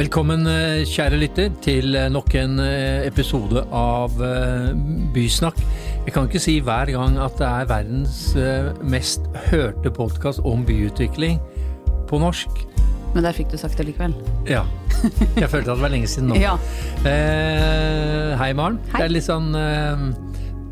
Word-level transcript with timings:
Velkommen, 0.00 0.46
eh, 0.48 0.86
kjære 0.88 1.16
lytter, 1.20 1.48
til 1.60 1.92
eh, 1.98 2.06
nok 2.08 2.32
en 2.40 2.54
eh, 2.62 3.02
episode 3.04 3.60
av 3.76 4.14
Bysnakk. 5.12 5.58
Jeg 6.06 6.14
kan 6.14 6.24
ikke 6.24 6.40
si 6.40 6.54
hver 6.64 6.88
gang 6.88 7.18
at 7.20 7.34
det 7.36 7.44
er 7.44 7.66
verdens 7.68 8.20
mest 8.80 9.26
hørte 9.50 9.92
podkast 9.92 10.40
om 10.48 10.62
byutvikling 10.64 11.36
på 12.08 12.20
norsk. 12.22 12.62
Men 13.12 13.26
der 13.26 13.36
fikk 13.36 13.50
du 13.52 13.58
sagt 13.60 13.76
det 13.76 13.90
likevel. 13.90 14.14
Ja. 14.48 14.62
Jeg 15.36 15.50
følte 15.52 15.74
at 15.74 15.76
det 15.76 15.84
var 15.84 15.92
lenge 15.92 16.08
siden 16.08 16.32
nå. 16.32 16.38
ja. 16.46 16.54
eh, 17.04 18.32
hei, 18.40 18.54
Maren. 18.56 18.80
Hei. 18.94 19.02
Det 19.02 19.04
er 19.10 19.14
litt 19.18 19.28
sånn 19.28 19.52
eh, 19.58 20.06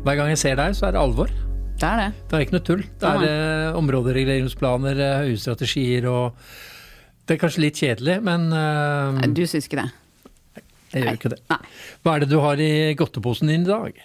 Hver 0.07 0.17
gang 0.23 0.33
jeg 0.33 0.41
ser 0.41 0.57
deg, 0.57 0.73
så 0.79 0.89
er 0.89 0.97
det 0.97 1.03
alvor. 1.03 1.29
Det 1.77 1.85
er 1.85 2.01
det. 2.01 2.09
Det 2.25 2.39
er 2.39 2.47
ikke 2.47 2.57
noe 2.57 2.65
tull. 2.71 2.81
Det 2.97 3.13
er 3.13 3.29
eh, 3.29 3.77
områdereguleringsplaner, 3.77 5.05
høye 5.21 5.37
strategier 5.37 6.09
og 6.09 6.49
det 7.29 7.35
er 7.35 7.41
kanskje 7.43 7.61
litt 7.61 7.77
kjedelig, 7.77 8.15
men 8.25 8.49
uh, 8.49 9.13
Nei, 9.19 9.29
Du 9.37 9.43
syns 9.45 9.69
ikke 9.69 9.83
det? 9.83 9.89
Jeg 10.89 11.03
gjør 11.03 11.17
ikke 11.19 11.29
det. 11.35 11.37
Nei. 11.51 11.59
Hva 12.01 12.13
er 12.15 12.23
det 12.23 12.29
du 12.31 12.39
har 12.41 12.61
i 12.65 12.71
godteposen 12.97 13.51
din 13.51 13.67
i 13.67 13.69
dag? 13.69 13.99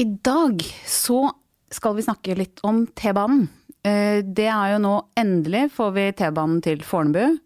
I 0.00 0.06
dag 0.24 0.64
så 0.88 1.26
skal 1.72 1.98
vi 1.98 2.06
snakke 2.06 2.38
litt 2.38 2.62
om 2.64 2.86
T-banen. 2.96 3.44
Uh, 3.84 4.24
det 4.24 4.48
er 4.48 4.72
jo 4.72 4.80
nå 4.86 4.94
endelig 5.20 5.66
får 5.76 5.92
vi 5.98 6.06
T-banen 6.16 6.64
til 6.64 6.80
Fornebu. 6.88 7.36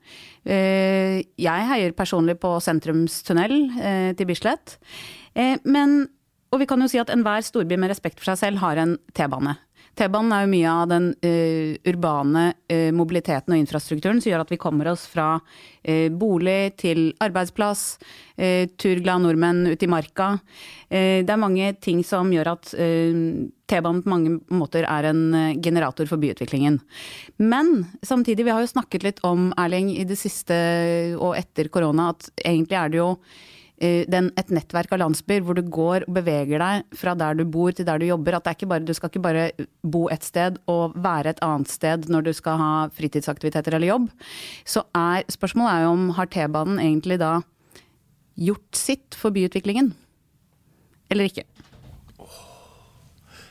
Uh, 0.47 1.19
jeg 1.27 1.69
heier 1.73 1.99
personlig 1.99 2.39
på 2.39 2.55
sentrumstunnel 2.63 3.59
til 4.15 4.31
Bislett. 4.31 4.79
Men, 5.67 5.99
og 6.55 6.63
vi 6.63 6.69
kan 6.71 6.81
jo 6.81 6.87
si 6.89 6.97
at 7.03 7.11
enhver 7.13 7.43
storby 7.45 7.77
med 7.77 7.91
respekt 7.91 8.23
for 8.23 8.31
seg 8.31 8.39
selv 8.41 8.63
har 8.63 8.79
en 8.81 8.95
T-bane. 9.13 9.59
T-banen 9.97 10.33
er 10.37 10.45
jo 10.45 10.51
mye 10.53 10.73
av 10.73 10.89
den 10.91 11.07
uh, 11.25 11.73
urbane 11.89 12.45
uh, 12.69 12.91
mobiliteten 12.93 13.55
og 13.55 13.63
infrastrukturen 13.63 14.21
som 14.21 14.29
gjør 14.29 14.43
at 14.45 14.53
vi 14.53 14.59
kommer 14.61 14.91
oss 14.91 15.07
fra 15.09 15.39
uh, 15.39 16.09
bolig 16.13 16.77
til 16.83 17.09
arbeidsplass, 17.23 17.89
turglade 18.77 19.25
nordmenn 19.25 19.63
ut 19.71 19.81
i 19.81 19.89
marka. 19.89 20.27
det 20.91 21.33
er 21.33 21.39
mange 21.41 21.71
ting 21.81 22.03
som 22.05 22.29
gjør 22.29 22.51
at 22.51 22.69
T-banen 22.69 24.03
på 24.05 24.13
mange 24.13 24.35
måter 24.53 24.85
er 24.85 25.09
en 25.09 25.57
generator 25.65 26.05
for 26.11 26.21
byutviklingen. 26.21 26.77
Men 27.41 27.87
samtidig, 28.05 28.45
vi 28.45 28.53
har 28.53 28.61
jo 28.61 28.75
snakket 28.75 29.07
litt 29.09 29.25
om, 29.25 29.55
Erling, 29.57 29.89
i 29.97 30.05
det 30.05 30.19
siste 30.21 30.59
og 31.17 31.33
etter 31.41 31.73
korona, 31.73 32.11
at 32.13 32.29
egentlig 32.45 32.77
er 32.77 32.93
det 32.93 33.01
jo 33.01 33.09
den, 33.77 34.31
et 34.41 34.53
nettverk 34.55 34.95
av 34.95 35.03
landsbyer 35.03 35.43
hvor 35.45 35.59
du 35.59 35.61
går 35.69 36.07
og 36.07 36.15
beveger 36.17 36.63
deg 36.63 36.97
fra 36.97 37.13
der 37.19 37.37
du 37.37 37.43
bor 37.45 37.75
til 37.77 37.85
der 37.85 38.01
du 38.01 38.07
jobber. 38.09 38.39
At 38.39 38.63
bare, 38.65 38.81
du 38.81 38.95
skal 38.97 39.11
ikke 39.11 39.25
bare 39.25 39.51
bo 39.85 40.07
et 40.13 40.25
sted 40.25 40.57
og 40.73 40.97
være 40.97 41.35
et 41.35 41.43
annet 41.45 41.69
sted 41.69 42.09
når 42.09 42.29
du 42.29 42.33
skal 42.37 42.57
ha 42.61 42.71
fritidsaktiviteter 42.97 43.77
eller 43.77 43.93
jobb. 43.93 44.09
Så 44.65 44.87
er, 44.97 45.27
spørsmålet 45.29 45.75
er 45.75 45.85
jo 45.85 45.93
om 45.93 46.09
har 46.17 46.33
T-banen 46.33 46.81
egentlig 46.81 47.21
da 47.21 47.35
gjort 48.37 48.77
sitt 48.77 49.17
for 49.17 49.35
byutviklingen? 49.35 49.93
Eller 51.13 51.29
ikke? 51.31 51.45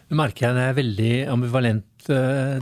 Det 0.05 0.17
merker 0.17 0.47
jeg 0.47 0.57
det 0.57 0.65
er 0.65 0.77
veldig 0.77 1.13
ambivalent 1.33 2.09
uh, 2.13 2.61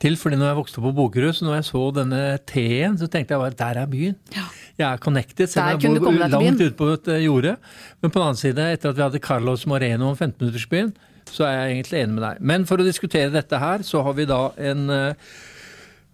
til. 0.00 0.16
fordi 0.16 0.38
når 0.40 0.50
jeg 0.50 0.58
vokste 0.62 0.80
opp 0.80 0.86
på 0.88 0.94
Bokerud, 0.96 1.34
så 1.36 1.44
når 1.44 1.58
jeg 1.58 1.66
så 1.68 1.82
denne 1.98 2.22
T-en, 2.48 2.96
så 3.00 3.08
tenkte 3.12 3.36
jeg 3.36 3.42
bare 3.42 3.58
der 3.58 3.82
er 3.82 3.90
byen. 3.92 4.16
Ja. 4.36 4.46
Jeg 4.78 4.86
er 4.86 5.02
connected, 5.02 5.50
selv 5.50 5.74
om 5.74 5.82
jeg 5.82 6.02
bor 6.02 6.16
langt 6.30 6.62
ute 6.62 6.74
på 6.78 6.88
et 6.94 7.10
jorde. 7.24 7.56
Men 8.00 8.12
på 8.12 8.20
den 8.20 8.26
annen 8.28 8.40
side, 8.40 8.70
etter 8.76 8.92
at 8.92 8.98
vi 8.98 9.04
hadde 9.04 9.20
Carlos 9.22 9.66
Moreno 9.66 10.12
om 10.12 10.16
15-minuttersbyen, 10.16 10.92
så 11.28 11.44
er 11.48 11.54
jeg 11.56 11.76
egentlig 11.76 12.00
enig 12.00 12.16
med 12.16 12.24
deg. 12.24 12.42
Men 12.52 12.66
for 12.68 12.80
å 12.80 12.86
diskutere 12.86 13.34
dette 13.34 13.58
her, 13.60 13.82
så 13.84 14.04
har 14.06 14.16
vi 14.16 14.28
da 14.30 14.42
en 14.70 14.84
uh, 14.88 15.30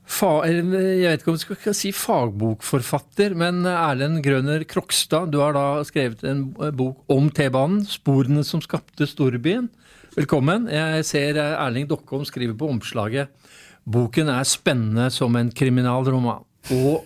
jeg 0.05 0.65
vet 0.69 1.23
ikke 1.23 1.31
om 1.33 1.39
jeg 1.39 1.57
skal 1.57 1.77
si 1.77 1.91
fagbokforfatter, 1.97 3.33
men 3.41 3.63
Erlend 3.69 4.21
Grønner 4.25 4.67
Krokstad, 4.69 5.31
du 5.33 5.39
har 5.41 5.55
da 5.57 5.81
skrevet 5.89 6.27
en 6.29 6.43
bok 6.77 7.09
om 7.09 7.31
T-banen, 7.33 7.87
'Sporene 7.89 8.45
som 8.45 8.61
skapte 8.61 9.09
storbyen'. 9.09 9.71
Velkommen. 10.15 10.69
Jeg 10.69 11.07
ser 11.09 11.41
Erling 11.41 11.89
Dokkholm 11.89 12.27
skriver 12.29 12.57
på 12.59 12.69
omslaget 12.69 13.33
boken 13.85 14.31
er 14.33 14.45
spennende 14.49 15.11
som 15.13 15.35
en 15.37 15.51
kriminalroman 15.53 16.45
og 16.73 17.05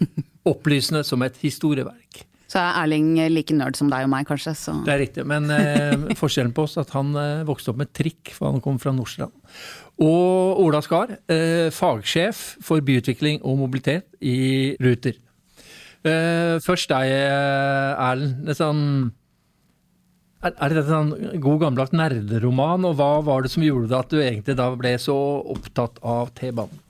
opplysende 0.48 1.04
som 1.06 1.22
et 1.26 1.36
historieverk. 1.42 2.24
Så 2.48 2.62
er 2.62 2.78
Erling 2.80 3.10
like 3.28 3.52
nerd 3.52 3.76
som 3.76 3.90
deg 3.92 4.06
og 4.06 4.12
meg, 4.14 4.24
kanskje. 4.28 4.54
Så. 4.56 4.72
Det 4.86 4.94
er 4.94 5.02
riktig, 5.02 5.26
men 5.28 5.50
eh, 5.52 6.16
forskjellen 6.20 6.54
på 6.56 6.64
oss 6.64 6.78
er 6.78 6.86
at 6.86 6.94
han 6.96 7.12
eh, 7.20 7.44
vokste 7.48 7.74
opp 7.74 7.82
med 7.82 7.92
trikk, 7.92 8.32
for 8.32 8.48
han 8.48 8.64
kom 8.64 8.80
fra 8.80 8.94
Nordstrand. 8.96 9.34
Og 10.00 10.62
Ola 10.64 10.80
Skar, 10.84 11.12
eh, 11.28 11.68
fagsjef 11.74 12.56
for 12.64 12.80
byutvikling 12.84 13.42
og 13.42 13.60
mobilitet 13.60 14.08
i 14.24 14.76
Ruter. 14.80 15.18
Eh, 16.06 16.56
først 16.64 16.88
deg, 16.88 17.12
eh, 17.12 18.08
Erlend. 18.08 18.48
Sånn 18.56 18.82
er, 20.38 20.54
er 20.54 20.74
dette 20.78 20.94
en 20.94 21.40
god 21.42 21.64
gammeldags 21.64 21.92
nerderoman, 21.92 22.86
og 22.86 22.96
hva 22.96 23.12
var 23.26 23.42
det 23.44 23.50
som 23.52 23.64
gjorde 23.66 23.90
det 23.90 23.98
at 23.98 24.12
du 24.12 24.20
egentlig 24.22 24.56
da 24.56 24.70
ble 24.78 24.94
så 25.02 25.16
opptatt 25.52 25.98
av 26.06 26.30
T-banen? 26.38 26.84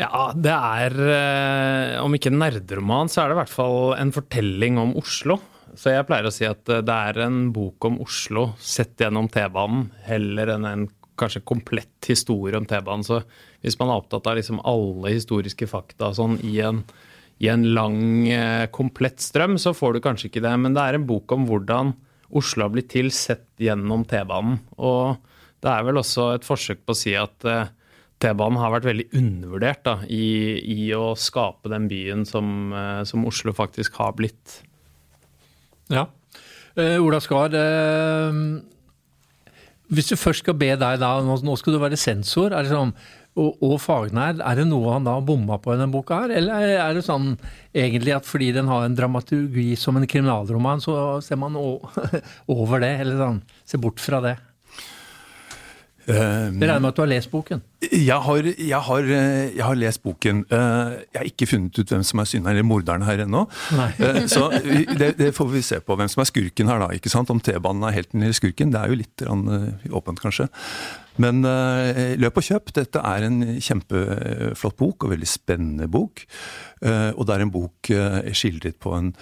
Ja, 0.00 0.30
det 0.32 0.52
er 0.54 0.94
eh, 1.12 1.98
Om 2.00 2.14
ikke 2.16 2.30
en 2.32 2.40
nerderoman, 2.40 3.10
så 3.12 3.22
er 3.22 3.30
det 3.30 3.36
i 3.36 3.40
hvert 3.42 3.52
fall 3.52 3.94
en 3.98 4.12
fortelling 4.14 4.78
om 4.80 4.94
Oslo. 5.00 5.36
Så 5.76 5.92
jeg 5.92 6.06
pleier 6.08 6.26
å 6.26 6.32
si 6.34 6.46
at 6.48 6.70
eh, 6.72 6.82
det 6.86 6.96
er 7.10 7.20
en 7.26 7.42
bok 7.54 7.84
om 7.88 8.00
Oslo 8.02 8.50
sett 8.56 8.96
gjennom 9.00 9.28
T-banen, 9.32 9.90
heller 10.08 10.54
enn 10.56 10.66
en 10.68 10.86
kanskje 11.20 11.44
komplett 11.44 12.08
historie 12.08 12.56
om 12.56 12.64
T-banen. 12.68 13.04
Så 13.04 13.20
hvis 13.60 13.76
man 13.80 13.92
er 13.92 14.00
opptatt 14.00 14.30
av 14.30 14.38
liksom 14.38 14.62
alle 14.64 15.12
historiske 15.12 15.68
fakta 15.68 16.14
sånn 16.16 16.38
i 16.48 16.54
en, 16.64 16.80
i 17.44 17.50
en 17.52 17.66
lang, 17.76 18.00
eh, 18.32 18.68
komplett 18.72 19.20
strøm, 19.20 19.58
så 19.60 19.74
får 19.76 19.98
du 19.98 20.04
kanskje 20.06 20.30
ikke 20.30 20.44
det. 20.46 20.54
Men 20.64 20.78
det 20.78 20.86
er 20.86 20.96
en 20.96 21.08
bok 21.10 21.36
om 21.36 21.44
hvordan 21.50 21.92
Oslo 22.40 22.64
har 22.64 22.72
blitt 22.72 22.88
til 22.94 23.12
sett 23.12 23.50
gjennom 23.60 24.06
T-banen. 24.08 24.62
Og 24.80 25.20
det 25.60 25.74
er 25.74 25.84
vel 25.84 26.00
også 26.00 26.30
et 26.38 26.48
forsøk 26.48 26.86
på 26.86 26.96
å 26.96 27.00
si 27.02 27.12
at 27.20 27.44
T-banen 28.20 28.60
har 28.60 28.74
vært 28.74 28.88
veldig 28.90 29.06
undervurdert 29.16 29.84
da, 29.86 29.94
i, 30.04 30.58
i, 30.60 30.90
å 30.96 31.14
skape 31.16 31.72
den 31.72 31.88
byen 31.90 32.26
som, 32.28 32.72
uh, 32.74 33.00
som, 33.08 33.24
Oslo 33.28 33.54
faktisk 33.56 33.96
har 34.00 34.12
blitt. 34.18 34.60
Ja. 35.90 36.06
Eh, 36.78 37.00
Ola 37.02 37.18
Skar, 37.18 37.56
hvis 39.90 40.12
du 40.12 40.14
først 40.14 40.44
skal 40.44 40.54
be 40.54 40.68
deg 40.78 41.00
da, 41.02 41.08
nå 41.24 41.56
skal 41.58 41.74
du 41.74 41.80
være 41.82 41.98
sensor. 41.98 42.54
er 42.54 42.62
det 42.62 42.70
sånn 42.70 42.92
og, 43.38 43.60
og 43.62 43.76
fagnær, 43.78 44.40
er 44.42 44.58
det 44.58 44.66
noe 44.66 44.96
han 44.96 45.06
da 45.06 45.14
har 45.16 45.26
bomma 45.26 45.60
på 45.62 45.72
i 45.72 45.78
denne 45.78 45.92
boka 45.92 46.24
her? 46.24 46.32
Eller 46.40 46.74
er 46.82 46.96
det 46.96 47.04
sånn 47.06 47.36
egentlig 47.70 48.14
at 48.16 48.26
fordi 48.26 48.50
den 48.56 48.70
har 48.70 48.84
en 48.84 48.96
dramaturgi 48.98 49.68
som 49.78 49.98
en 49.98 50.08
kriminalroman, 50.10 50.82
så 50.82 51.20
ser 51.24 51.38
man 51.38 51.58
over 52.56 52.82
det? 52.82 52.96
Eller 53.04 53.20
sånn, 53.20 53.42
ser 53.64 53.82
bort 53.82 54.02
fra 54.02 54.22
det? 54.24 54.36
Jeg 56.06 56.56
regner 56.56 56.80
med 56.80 56.92
at 56.92 56.96
du 56.96 57.02
har 57.02 57.10
lest 57.10 57.30
boken? 57.32 57.60
Jeg 57.80 58.16
har, 58.20 58.44
jeg 58.44 58.80
har, 58.86 59.06
eh, 59.08 59.56
jeg 59.56 59.64
har 59.64 59.76
lest 59.78 60.02
boken. 60.02 60.44
Eh, 60.52 60.90
jeg 61.12 61.16
har 61.16 61.28
ikke 61.28 61.46
funnet 61.48 61.78
ut 61.78 61.92
hvem 61.92 62.02
som 62.04 62.20
er 62.20 62.28
synderen 62.28 62.56
eller 62.56 62.66
morderen 62.68 63.06
her 63.06 63.22
ennå. 63.24 63.46
Eh, 64.00 64.26
så 64.28 64.50
det, 65.00 65.14
det, 65.16 65.30
får 65.36 65.48
vi 65.48 65.62
se 65.64 65.80
på. 65.80 65.96
Hvem 65.96 66.10
som 66.12 66.20
er 66.20 66.28
skurken 66.28 66.68
her, 66.68 66.80
da. 66.82 66.90
ikke 66.92 67.12
sant? 67.12 67.30
Om 67.32 67.40
T-banen 67.40 67.86
er 67.88 67.96
helten 67.96 68.22
eller 68.22 68.36
skurken. 68.36 68.72
Det 68.72 68.80
er 68.80 68.92
jo 68.92 69.00
litt 69.00 69.24
åpent, 69.90 70.20
kanskje. 70.20 70.50
Men 71.20 71.42
løp 72.20 72.36
og 72.40 72.46
kjøp. 72.46 72.72
Dette 72.76 73.00
er 73.04 73.26
en 73.26 73.40
kjempeflott 73.60 74.76
bok, 74.76 75.04
og 75.04 75.12
veldig 75.12 75.28
spennende 75.28 75.88
bok. 75.90 76.24
Og 76.84 77.22
det 77.28 77.34
er 77.34 77.44
en 77.44 77.52
bok 77.52 77.92
skildret 78.36 78.78
på 78.80 78.94
en 78.96 79.12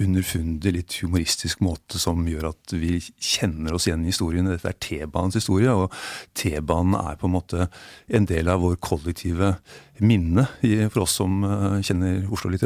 underfundig, 0.00 0.72
litt 0.72 0.94
humoristisk 1.02 1.60
måte 1.64 2.00
som 2.00 2.24
gjør 2.28 2.48
at 2.52 2.74
vi 2.74 2.96
kjenner 3.20 3.76
oss 3.76 3.86
igjen 3.86 4.06
i 4.06 4.12
historien. 4.12 4.48
Dette 4.48 4.70
er 4.70 4.78
T-banens 4.80 5.36
historie, 5.36 5.72
og 5.72 5.92
T-banen 6.38 6.96
er 6.96 7.18
på 7.20 7.28
en 7.28 7.34
måte 7.36 7.66
en 8.08 8.28
del 8.28 8.48
av 8.48 8.64
vår 8.64 8.78
kollektive 8.82 9.56
minne 10.02 10.46
for 10.92 11.04
oss 11.04 11.18
som 11.20 11.42
eh, 11.44 11.82
kjenner 11.84 12.24
Oslo 12.32 12.52
litt. 12.52 12.64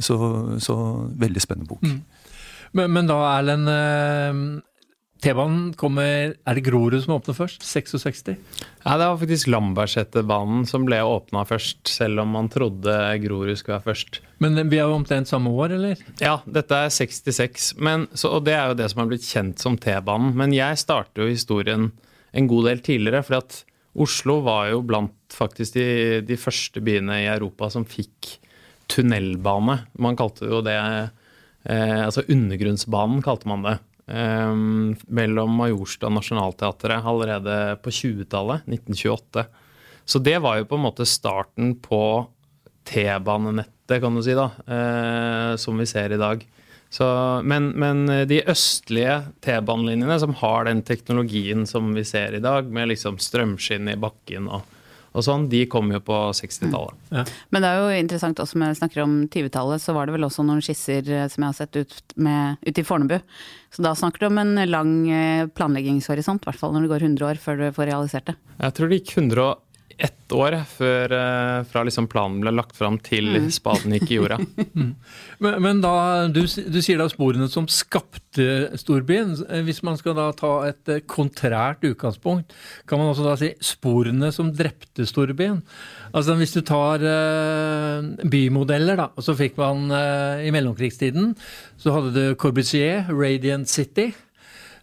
Så, 0.00 0.16
så 0.62 0.76
veldig 1.20 1.42
spennende 1.42 1.70
bok. 1.70 1.86
Mm. 1.86 2.00
Men, 2.78 2.92
men, 2.94 3.08
da, 3.10 3.18
Erlend, 3.36 3.70
eh, 3.70 4.42
T-banen 5.20 5.72
kommer 5.76 6.32
Er 6.32 6.56
det 6.56 6.64
Grorud 6.64 7.02
som 7.04 7.14
åpner 7.18 7.36
først? 7.36 7.64
66? 7.66 8.22
Ja, 8.30 8.94
det 8.96 9.04
var 9.04 9.18
faktisk 9.20 9.50
Lambertseterbanen 9.52 10.64
som 10.68 10.86
ble 10.88 11.02
åpna 11.04 11.44
først, 11.48 11.82
selv 11.92 12.22
om 12.22 12.32
man 12.36 12.48
trodde 12.52 12.94
Grorud 13.20 13.58
skulle 13.60 13.76
være 13.76 13.90
først. 13.90 14.20
Men 14.40 14.56
vi 14.72 14.80
er 14.80 14.88
jo 14.88 14.96
omtrent 14.96 15.28
samme 15.28 15.52
år, 15.52 15.76
eller? 15.76 16.00
Ja, 16.22 16.38
dette 16.48 16.78
er 16.86 16.92
66. 16.94 17.74
Men, 17.76 18.08
så, 18.14 18.32
og 18.38 18.46
det 18.48 18.56
er 18.56 18.70
jo 18.70 18.78
det 18.80 18.88
som 18.92 19.02
har 19.02 19.10
blitt 19.10 19.28
kjent 19.28 19.60
som 19.60 19.76
T-banen. 19.80 20.32
Men 20.40 20.56
jeg 20.56 20.80
starter 20.80 21.26
jo 21.26 21.34
historien 21.34 21.90
en 22.32 22.48
god 22.48 22.70
del 22.70 22.80
tidligere, 22.86 23.24
for 23.26 23.42
at 23.42 23.60
Oslo 24.00 24.38
var 24.46 24.70
jo 24.70 24.80
blant 24.86 25.34
faktisk 25.34 25.76
de, 25.76 25.88
de 26.24 26.38
første 26.38 26.80
byene 26.84 27.24
i 27.24 27.28
Europa 27.28 27.68
som 27.74 27.84
fikk 27.84 28.38
tunnelbane. 28.90 29.82
Man 30.00 30.18
kalte 30.18 30.48
jo 30.50 30.62
det 30.64 30.78
eh, 30.80 32.00
Altså 32.00 32.24
undergrunnsbanen, 32.30 33.20
kalte 33.26 33.50
man 33.50 33.66
det. 33.66 33.76
Um, 34.10 34.96
mellom 35.06 35.52
Majorstad 35.54 36.08
og 36.08 36.16
Nationaltheatret 36.16 37.06
allerede 37.06 37.56
på 37.84 37.92
20-tallet, 37.94 38.64
1928. 38.66 39.44
Så 40.04 40.18
det 40.18 40.38
var 40.42 40.58
jo 40.58 40.66
på 40.66 40.78
en 40.80 40.86
måte 40.88 41.06
starten 41.06 41.76
på 41.78 42.02
T-banenettet 42.90 44.00
kan 44.02 44.16
du 44.16 44.22
si, 44.24 44.34
da, 44.34 44.48
uh, 44.66 45.52
som 45.60 45.78
vi 45.78 45.86
ser 45.86 46.16
i 46.16 46.18
dag. 46.18 46.42
Så, 46.90 47.06
men, 47.46 47.70
men, 47.78 48.02
de 48.26 48.40
østlige 48.50 49.20
T-banelinjene 49.46 50.16
som 50.18 50.34
har 50.40 50.66
den 50.66 50.82
teknologien 50.82 51.62
som 51.70 51.92
vi 51.94 52.02
ser 52.02 52.34
i 52.34 52.42
dag, 52.42 52.66
med 52.66 52.90
liksom 52.90 53.20
strømskinn 53.22 53.92
i 53.92 53.98
bakken 54.00 54.50
og, 54.50 54.66
og 55.10 55.24
sånn, 55.26 55.48
de 55.50 55.64
kom 55.70 55.90
jo 55.90 55.98
på 56.06 56.16
60-tallet. 56.38 56.98
Mm. 57.10 57.16
Ja. 57.18 57.24
Men 57.50 57.64
det 57.64 57.70
er 57.70 57.80
jo 57.80 58.02
interessant 58.02 58.42
også 58.42 58.60
når 58.60 58.74
vi 58.74 58.80
snakker 58.80 59.02
om 59.02 59.16
20-tallet, 59.26 59.82
så 59.82 59.94
var 59.96 60.06
det 60.06 60.14
vel 60.14 60.26
også 60.28 60.44
noen 60.46 60.62
skisser 60.62 61.08
eh, 61.10 61.26
som 61.32 61.42
jeg 61.42 61.48
har 61.48 61.58
sett 61.58 61.80
ut, 61.80 62.14
med, 62.14 62.60
ut 62.62 62.78
i 62.78 62.84
Fornebu. 62.86 63.16
Så 63.74 63.82
da 63.86 63.94
snakker 63.98 64.22
du 64.22 64.28
om 64.28 64.38
en 64.42 64.54
lang 64.70 64.94
eh, 65.10 65.48
planleggingshorisont, 65.50 66.44
i 66.44 66.50
hvert 66.50 66.60
fall 66.62 66.76
når 66.76 66.86
det 66.86 66.92
går 66.94 67.08
100 67.08 67.26
år 67.26 67.42
før 67.42 67.58
du 67.58 67.66
får 67.74 67.90
realisert 67.90 68.30
det. 68.30 68.36
Jeg 68.60 68.76
tror 68.76 68.90
det 68.90 69.00
gikk 69.00 69.16
100 69.16 69.50
ett 70.00 70.32
år 70.32 70.54
før, 70.70 71.12
eh, 71.12 71.62
fra 71.68 71.82
liksom 71.84 72.06
planen 72.10 72.40
ble 72.42 72.52
lagt 72.54 72.76
fram 72.78 72.96
til 73.02 73.28
mm. 73.34 73.48
spaden 73.54 73.94
gikk 73.96 74.12
i 74.12 74.18
jorda. 74.18 74.38
mm. 74.78 74.92
men, 75.44 75.56
men, 75.64 75.82
da, 75.84 75.92
du, 76.32 76.42
du, 76.46 76.78
sier 76.82 77.00
da 77.00 77.08
sporene 77.10 77.48
som 77.52 77.68
skapte 77.70 78.70
storbyen. 78.80 79.34
Hvis 79.66 79.82
man 79.86 79.98
skal 80.00 80.16
da 80.18 80.30
ta 80.36 80.52
et 80.70 80.92
eh, 80.92 81.02
kontrært 81.10 81.84
utgangspunkt, 81.86 82.54
kan 82.88 83.02
man 83.02 83.12
også 83.12 83.26
da 83.26 83.36
si 83.40 83.52
sporene 83.64 84.32
som 84.34 84.52
drepte 84.56 85.08
storbyen? 85.08 85.60
Altså 86.14 86.34
Hvis 86.38 86.56
du 86.56 86.62
tar 86.66 87.04
uh, 87.04 88.06
bymodeller, 88.26 88.98
da, 88.98 89.10
så 89.22 89.36
fikk 89.38 89.60
man 89.60 89.92
uh, 89.94 90.42
i 90.42 90.50
mellomkrigstiden 90.54 91.36
så 91.80 91.94
hadde 91.94 92.10
du 92.16 92.34
Corbusier, 92.40 93.06
Radiant 93.08 93.70
City. 93.70 94.10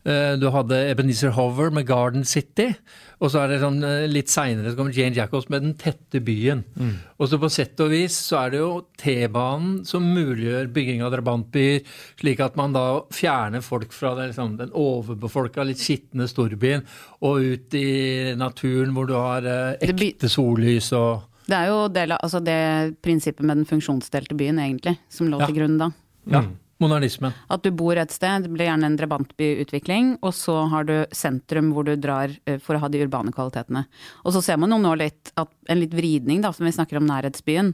Du 0.07 0.45
hadde 0.53 0.77
Ebenezer 0.87 1.33
Hover 1.35 1.67
med 1.75 1.83
Garden 1.89 2.23
City. 2.25 2.69
Og 3.17 3.31
så 3.33 3.41
er 3.41 3.49
det 3.49 3.61
sånn 3.63 3.79
eh, 3.85 4.05
litt 4.09 4.29
seinere 4.29 4.71
så 4.71 4.77
kommer 4.77 4.93
Jane 4.93 5.17
Jacobs 5.17 5.47
med 5.49 5.63
Den 5.65 5.73
tette 5.79 6.21
byen. 6.23 6.63
Mm. 6.77 6.91
Og 7.17 7.31
så 7.31 7.39
på 7.41 7.49
sett 7.53 7.79
og 7.81 7.89
vis 7.93 8.17
så 8.27 8.43
er 8.43 8.53
det 8.53 8.59
jo 8.61 8.71
T-banen 9.01 9.79
som 9.89 10.05
muliggjør 10.05 10.69
bygging 10.75 11.01
av 11.05 11.15
drabantbyer, 11.15 11.81
slik 12.21 12.43
at 12.45 12.59
man 12.59 12.75
da 12.75 12.85
fjerner 13.13 13.65
folk 13.65 13.95
fra 13.95 14.13
det, 14.19 14.29
liksom, 14.33 14.57
den 14.61 14.75
overbefolka, 14.77 15.65
litt 15.65 15.81
skitne 15.81 16.29
storbyen 16.29 16.85
og 17.25 17.41
ut 17.41 17.77
i 17.77 18.35
naturen 18.37 18.93
hvor 18.93 19.09
du 19.09 19.15
har 19.17 19.49
eh, 19.49 19.89
ekte 19.89 20.29
sollys 20.29 20.91
og 20.97 21.25
Det 21.47 21.57
er 21.57 21.71
jo 21.71 21.81
del 21.89 22.13
av 22.13 22.21
altså 22.27 22.43
det 22.43 22.61
prinsippet 23.01 23.45
med 23.45 23.63
den 23.63 23.69
funksjonsdelte 23.69 24.37
byen, 24.37 24.61
egentlig, 24.61 24.97
som 25.09 25.31
lå 25.31 25.41
ja. 25.41 25.49
til 25.49 25.61
grunn 25.61 25.77
da. 25.81 25.91
Ja. 26.27 26.45
Mm. 26.45 26.55
Modernismen. 26.77 27.33
At 27.49 27.63
du 27.65 27.71
bor 27.73 27.97
et 27.97 28.11
sted, 28.13 28.45
det 28.45 28.51
blir 28.53 28.67
gjerne 28.67 28.85
en 28.91 28.97
drabantbyutvikling, 28.99 30.11
og 30.21 30.33
så 30.37 30.59
har 30.69 30.85
du 30.85 30.93
sentrum 31.15 31.71
hvor 31.73 31.87
du 31.87 31.95
drar 31.97 32.33
eh, 32.45 32.59
for 32.61 32.77
å 32.77 32.81
ha 32.83 32.89
de 32.93 33.01
urbane 33.01 33.33
kvalitetene. 33.33 33.87
Og 34.21 34.35
så 34.35 34.43
ser 34.45 34.59
man 34.61 34.75
jo 34.75 34.77
nå 34.83 34.91
litt 35.01 35.31
at, 35.41 35.49
en 35.73 35.81
litt 35.81 35.95
vridning, 35.97 36.43
da, 36.45 36.51
som 36.53 36.67
vi 36.67 36.75
snakker 36.75 36.99
om 36.99 37.07
nærhetsbyen. 37.09 37.71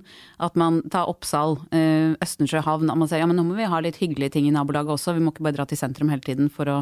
At 0.48 0.56
man 0.60 0.80
tar 0.94 1.12
Oppsal, 1.12 1.58
eh, 1.76 2.14
Østensjø 2.24 2.64
havn, 2.64 2.92
og 2.94 3.02
man 3.02 3.12
sier 3.12 3.24
ja, 3.24 3.28
men 3.28 3.40
nå 3.40 3.48
må 3.50 3.58
vi 3.60 3.68
ha 3.68 3.82
litt 3.84 4.00
hyggelige 4.00 4.38
ting 4.38 4.48
i 4.48 4.56
nabolaget 4.56 4.96
også, 4.96 5.18
vi 5.18 5.26
må 5.26 5.34
ikke 5.34 5.50
bare 5.50 5.60
dra 5.60 5.68
til 5.68 5.82
sentrum 5.82 6.14
hele 6.14 6.24
tiden 6.24 6.48
for 6.54 6.72
å 6.72 6.78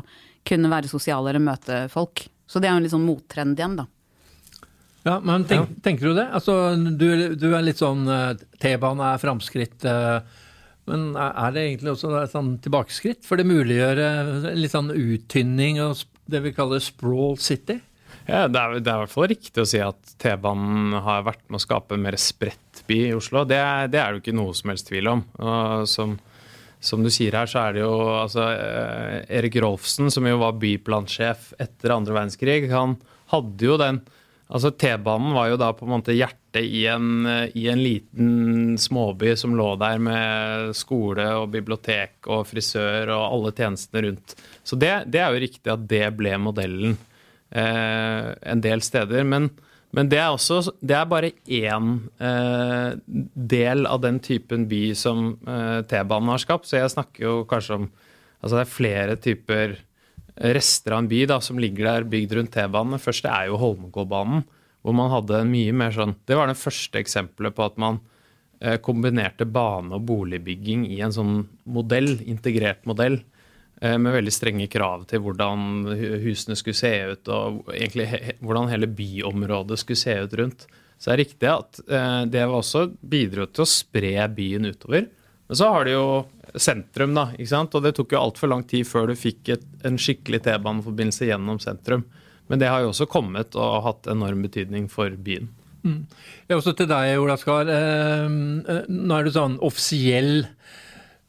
kunne 0.47 0.69
være 0.69 0.91
sosiale 0.91 1.33
eller 1.33 1.41
møte 1.41 1.87
folk. 1.89 2.27
Så 2.45 2.61
det 2.61 2.69
er 2.69 2.75
jo 2.75 2.83
en 2.83 2.85
litt 2.85 2.93
sånn 2.93 3.07
mottrend 3.07 3.57
igjen, 3.57 3.79
da. 3.81 3.87
Ja, 5.07 5.17
men 5.25 5.47
tenk, 5.49 5.79
tenker 5.81 6.11
du 6.11 6.17
det? 6.19 6.27
Altså, 6.29 6.75
du, 6.77 7.33
du 7.33 7.47
er 7.55 7.65
litt 7.65 7.81
sånn 7.81 8.05
eh, 8.05 8.35
T-bane 8.61 9.15
er 9.15 9.21
framskritt. 9.21 9.81
Uh, 9.81 10.21
men 10.89 11.11
er 11.13 11.53
det 11.53 11.67
egentlig 11.67 11.93
også 11.93 12.11
et 12.19 12.33
sånn 12.33 12.55
tilbakeskritt? 12.63 13.21
For 13.27 13.39
det 13.39 13.47
muliggjør 13.49 14.01
litt 14.57 14.73
sånn 14.73 14.89
uttynning 14.95 15.81
og 15.83 16.01
det 16.31 16.41
vi 16.45 16.53
kaller 16.55 16.81
sprawl 16.83 17.37
city? 17.41 17.77
Ja, 18.27 18.45
det 18.47 18.59
er, 18.59 18.79
det 18.79 18.91
er 18.91 18.99
i 18.99 19.03
hvert 19.05 19.13
fall 19.13 19.29
riktig 19.31 19.63
å 19.63 19.67
si 19.67 19.79
at 19.81 20.15
T-banen 20.21 20.93
har 21.03 21.23
vært 21.25 21.43
med 21.47 21.59
å 21.59 21.63
skape 21.63 21.97
en 21.97 22.03
mer 22.05 22.17
spredt 22.21 22.83
by 22.87 22.99
i 23.09 23.15
Oslo. 23.17 23.43
Det, 23.49 23.59
det 23.93 24.01
er 24.01 24.11
det 24.11 24.19
jo 24.19 24.23
ikke 24.23 24.37
noe 24.37 24.55
som 24.57 24.71
helst 24.71 24.89
tvil 24.89 25.09
om. 25.11 25.23
Og 25.41 25.87
som, 25.89 26.15
som, 26.83 27.03
du 27.03 27.11
sier 27.13 27.35
her, 27.37 27.49
så 27.49 27.65
er 27.65 27.77
det 27.77 27.83
jo 27.83 27.93
altså, 28.13 28.47
eh, 28.53 29.17
Erik 29.39 29.57
Rolfsen, 29.63 30.11
som 30.13 30.27
jo 30.29 30.41
var 30.43 30.59
byplansjef 30.61 31.51
etter 31.61 31.95
andre 31.95 32.17
verdenskrig, 32.19 32.69
han 32.71 32.97
hadde 33.33 33.67
jo 33.67 33.79
den 33.81 34.01
Altså 34.51 34.71
T-banen 34.75 35.31
var 35.35 35.47
jo 35.47 35.59
da 35.59 35.69
på 35.75 35.85
en 35.87 35.93
måte 35.93 36.15
hjertet 36.15 36.65
i 36.67 36.83
en, 36.91 37.23
i 37.55 37.67
en, 37.71 37.79
liten 37.79 38.73
småby 38.79 39.31
som 39.39 39.53
lå 39.55 39.69
der 39.79 40.01
med 40.03 40.73
skole 40.75 41.23
og 41.39 41.53
bibliotek 41.53 42.27
og 42.27 42.43
frisør 42.49 43.13
og 43.15 43.23
alle 43.29 43.53
tjenestene 43.55 44.03
rundt. 44.09 44.35
Så 44.67 44.75
det, 44.75 44.91
det 45.13 45.21
er 45.23 45.31
jo 45.31 45.43
riktig 45.45 45.71
at 45.71 45.87
det 45.87 46.03
ble 46.19 46.35
modellen 46.43 46.97
eh, 47.55 48.27
en 48.51 48.63
del 48.63 48.83
steder. 48.83 49.23
Men, 49.23 49.47
men 49.95 50.11
det, 50.11 50.19
er 50.19 50.35
også, 50.35 50.75
det 50.83 50.99
er 50.99 51.07
bare 51.13 51.31
én 51.47 51.93
eh, 52.19 52.89
del 53.55 53.87
av 53.87 54.03
den 54.03 54.19
typen 54.19 54.67
by 54.71 54.83
som 54.99 55.37
eh, 55.47 55.79
T-banen 55.87 56.35
har 56.35 56.43
skapt. 56.43 56.67
Så 56.67 56.81
jeg 56.81 56.91
snakker 56.91 57.27
jo 57.29 57.41
kanskje 57.47 57.83
om 57.83 57.91
Altså 58.41 58.57
det 58.57 58.61
er 58.63 58.69
flere 58.73 59.15
typer 59.21 59.73
rester 60.35 60.95
av 60.95 61.03
en 61.03 61.09
by 61.11 61.25
da, 61.29 61.39
som 61.43 61.59
ligger 61.59 61.87
der 61.87 62.07
bygd 62.09 62.35
rundt 62.37 62.53
T-banen. 62.55 63.01
Først 63.01 63.25
det 63.25 63.33
er 63.33 63.49
jo 63.49 63.59
Holmenkollbanen, 63.61 64.45
hvor 64.81 64.95
man 64.97 65.11
hadde 65.13 65.43
mye 65.45 65.73
mer 65.77 65.93
sånn 65.93 66.15
Det 66.25 66.37
var 66.37 66.49
det 66.49 66.57
første 66.57 66.97
eksempelet 67.01 67.53
på 67.57 67.67
at 67.67 67.77
man 67.81 67.99
eh, 68.61 68.79
kombinerte 68.81 69.45
bane- 69.45 69.93
og 69.97 70.07
boligbygging 70.09 70.87
i 70.89 71.01
en 71.05 71.13
sånn 71.13 71.35
modell, 71.69 72.15
integrert 72.25 72.87
modell, 72.89 73.19
eh, 73.81 73.97
med 73.97 74.15
veldig 74.17 74.33
strenge 74.33 74.69
krav 74.71 75.05
til 75.11 75.21
hvordan 75.25 75.85
husene 76.25 76.57
skulle 76.57 76.79
se 76.79 76.93
ut, 77.13 77.29
og 77.29 77.73
egentlig 77.75 78.37
hvordan 78.41 78.71
hele 78.73 78.89
byområdet 78.89 79.81
skulle 79.81 80.01
se 80.01 80.17
ut 80.23 80.37
rundt. 80.39 80.67
Så 80.97 81.09
det 81.09 81.13
er 81.13 81.23
riktig 81.23 81.49
at 81.49 81.79
det 81.81 82.29
det 82.29 82.43
også 82.45 82.83
bidro 83.01 83.47
til 83.49 83.63
å 83.63 83.69
spre 83.69 84.27
byen 84.29 84.69
utover. 84.69 85.07
Men 85.49 85.57
så 85.57 85.71
har 85.73 85.87
det 85.87 85.95
jo 85.95 86.05
sentrum, 86.59 87.15
da. 87.15 87.29
ikke 87.37 87.51
sant? 87.51 87.75
Og 87.77 87.85
det 87.85 87.93
tok 87.97 88.15
jo 88.15 88.21
altfor 88.21 88.51
lang 88.51 88.65
tid 88.67 88.87
før 88.87 89.11
du 89.11 89.15
fikk 89.19 89.53
et, 89.55 89.65
en 89.87 89.99
skikkelig 89.99 90.43
T-baneforbindelse 90.47 91.29
gjennom 91.29 91.61
sentrum. 91.63 92.05
Men 92.51 92.59
det 92.59 92.69
har 92.71 92.83
jo 92.83 92.91
også 92.91 93.07
kommet 93.11 93.55
og 93.55 93.83
hatt 93.85 94.09
enorm 94.11 94.43
betydning 94.43 94.89
for 94.91 95.13
byen. 95.15 95.49
Mm. 95.81 96.03
Ja, 96.49 96.57
også 96.57 96.75
til 96.77 96.89
deg, 96.91 97.15
Ola 97.21 97.37
Skar. 97.39 97.69
Eh, 97.71 98.27
eh, 98.27 98.81
nå 98.91 99.17
er 99.17 99.27
det 99.27 99.35
sånn 99.37 99.57
offisiell 99.65 100.43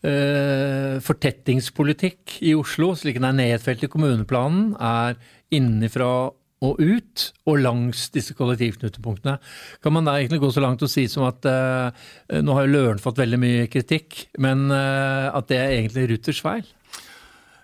eh, 0.03 0.99
fortettingspolitikk 1.05 2.41
i 2.45 2.57
Oslo, 2.59 2.93
slik 2.99 3.21
den 3.21 3.31
er 3.31 3.39
nedfelt 3.39 3.87
i 3.87 3.91
kommuneplanen, 3.93 4.75
er 4.77 5.17
innenfra 5.53 6.32
og 6.63 6.79
ut, 6.79 7.25
og 7.51 7.59
langs 7.63 8.07
disse 8.15 8.37
kollektivknutepunktene. 8.39 9.39
Kan 9.83 9.97
man 9.97 10.07
da 10.07 10.17
egentlig 10.19 10.43
gå 10.45 10.53
så 10.55 10.63
langt 10.63 10.85
og 10.85 10.91
si 10.91 11.09
som 11.11 11.27
at 11.27 11.47
eh, 11.49 12.05
nå 12.43 12.55
har 12.57 12.69
jo 12.69 12.75
Løren 12.77 13.03
fått 13.03 13.19
veldig 13.23 13.41
mye 13.43 13.67
kritikk, 13.73 14.27
men 14.43 14.69
eh, 14.71 15.27
at 15.33 15.51
det 15.51 15.59
er 15.59 15.75
egentlig 15.81 16.09
Ruters 16.13 16.43
feil? 16.45 16.69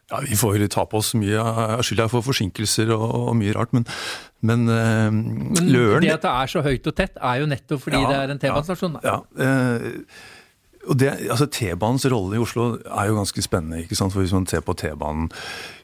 Ja, 0.08 0.22
Vi 0.24 0.38
får 0.40 0.62
ta 0.72 0.86
på 0.88 1.02
oss 1.02 1.12
mye 1.20 1.36
av 1.36 1.82
skylda 1.84 2.06
for 2.08 2.24
forsinkelser 2.24 2.90
og, 2.96 3.04
og, 3.04 3.34
mye 3.36 3.52
rart, 3.52 3.74
men, 3.76 3.84
men, 4.40 4.64
eh, 4.72 5.12
men 5.12 5.68
Løren 5.68 6.06
Det 6.06 6.16
at 6.16 6.24
det 6.24 6.34
er 6.34 6.52
så 6.56 6.64
høyt 6.64 6.90
og 6.90 6.96
tett, 6.96 7.20
er 7.20 7.42
jo 7.42 7.52
nettopp 7.52 7.84
fordi 7.84 8.02
ja, 8.02 8.10
det 8.10 8.18
er 8.18 8.34
en 8.34 8.42
T-banestasjon. 8.42 8.98
Ja, 9.04 9.20
ja 9.38 9.94
og 10.88 10.96
det, 10.96 11.10
altså 11.28 11.46
T-banens 11.52 12.06
rolle 12.08 12.38
i 12.38 12.40
Oslo 12.40 12.70
er 12.78 13.10
jo 13.10 13.18
ganske 13.18 13.42
spennende. 13.44 13.82
ikke 13.82 13.96
sant? 13.98 14.12
For 14.12 14.24
Hvis 14.24 14.32
man 14.32 14.46
ser 14.46 14.62
på 14.64 14.72
T-banen 14.78 15.28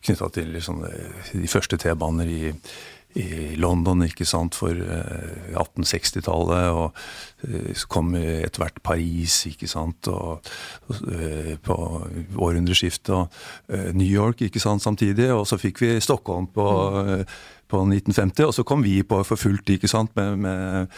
knytta 0.04 0.28
til 0.32 0.48
liksom, 0.54 0.84
de 1.32 1.48
første 1.50 1.76
T-baner 1.76 2.30
i 2.30 2.54
i 3.14 3.54
London 3.60 4.02
ikke 4.06 4.26
sant, 4.26 4.56
for 4.58 4.74
1860-tallet. 4.74 6.66
Eh, 6.66 6.74
og 6.74 7.48
eh, 7.48 7.72
så 7.78 7.90
kom 7.90 8.14
etter 8.18 8.62
hvert 8.62 8.80
Paris 8.84 9.40
ikke 9.50 9.68
sant, 9.70 10.08
og, 10.10 10.50
og 10.88 10.94
på 11.64 11.78
århundreskiftet. 12.36 13.14
Og 13.14 13.94
New 13.96 14.08
York 14.08 14.42
ikke 14.46 14.62
sant, 14.62 14.82
samtidig. 14.82 15.30
Og 15.34 15.46
så 15.48 15.60
fikk 15.60 15.82
vi 15.84 15.92
Stockholm 16.02 16.48
på, 16.54 16.68
på 17.70 17.84
1950, 17.86 18.48
og 18.48 18.54
så 18.56 18.66
kom 18.66 18.84
vi 18.86 19.00
på 19.06 19.22
for 19.26 19.40
fullt 19.40 19.76
ikke 19.76 19.90
sant, 19.90 20.14
med, 20.18 20.36
med, 20.36 20.90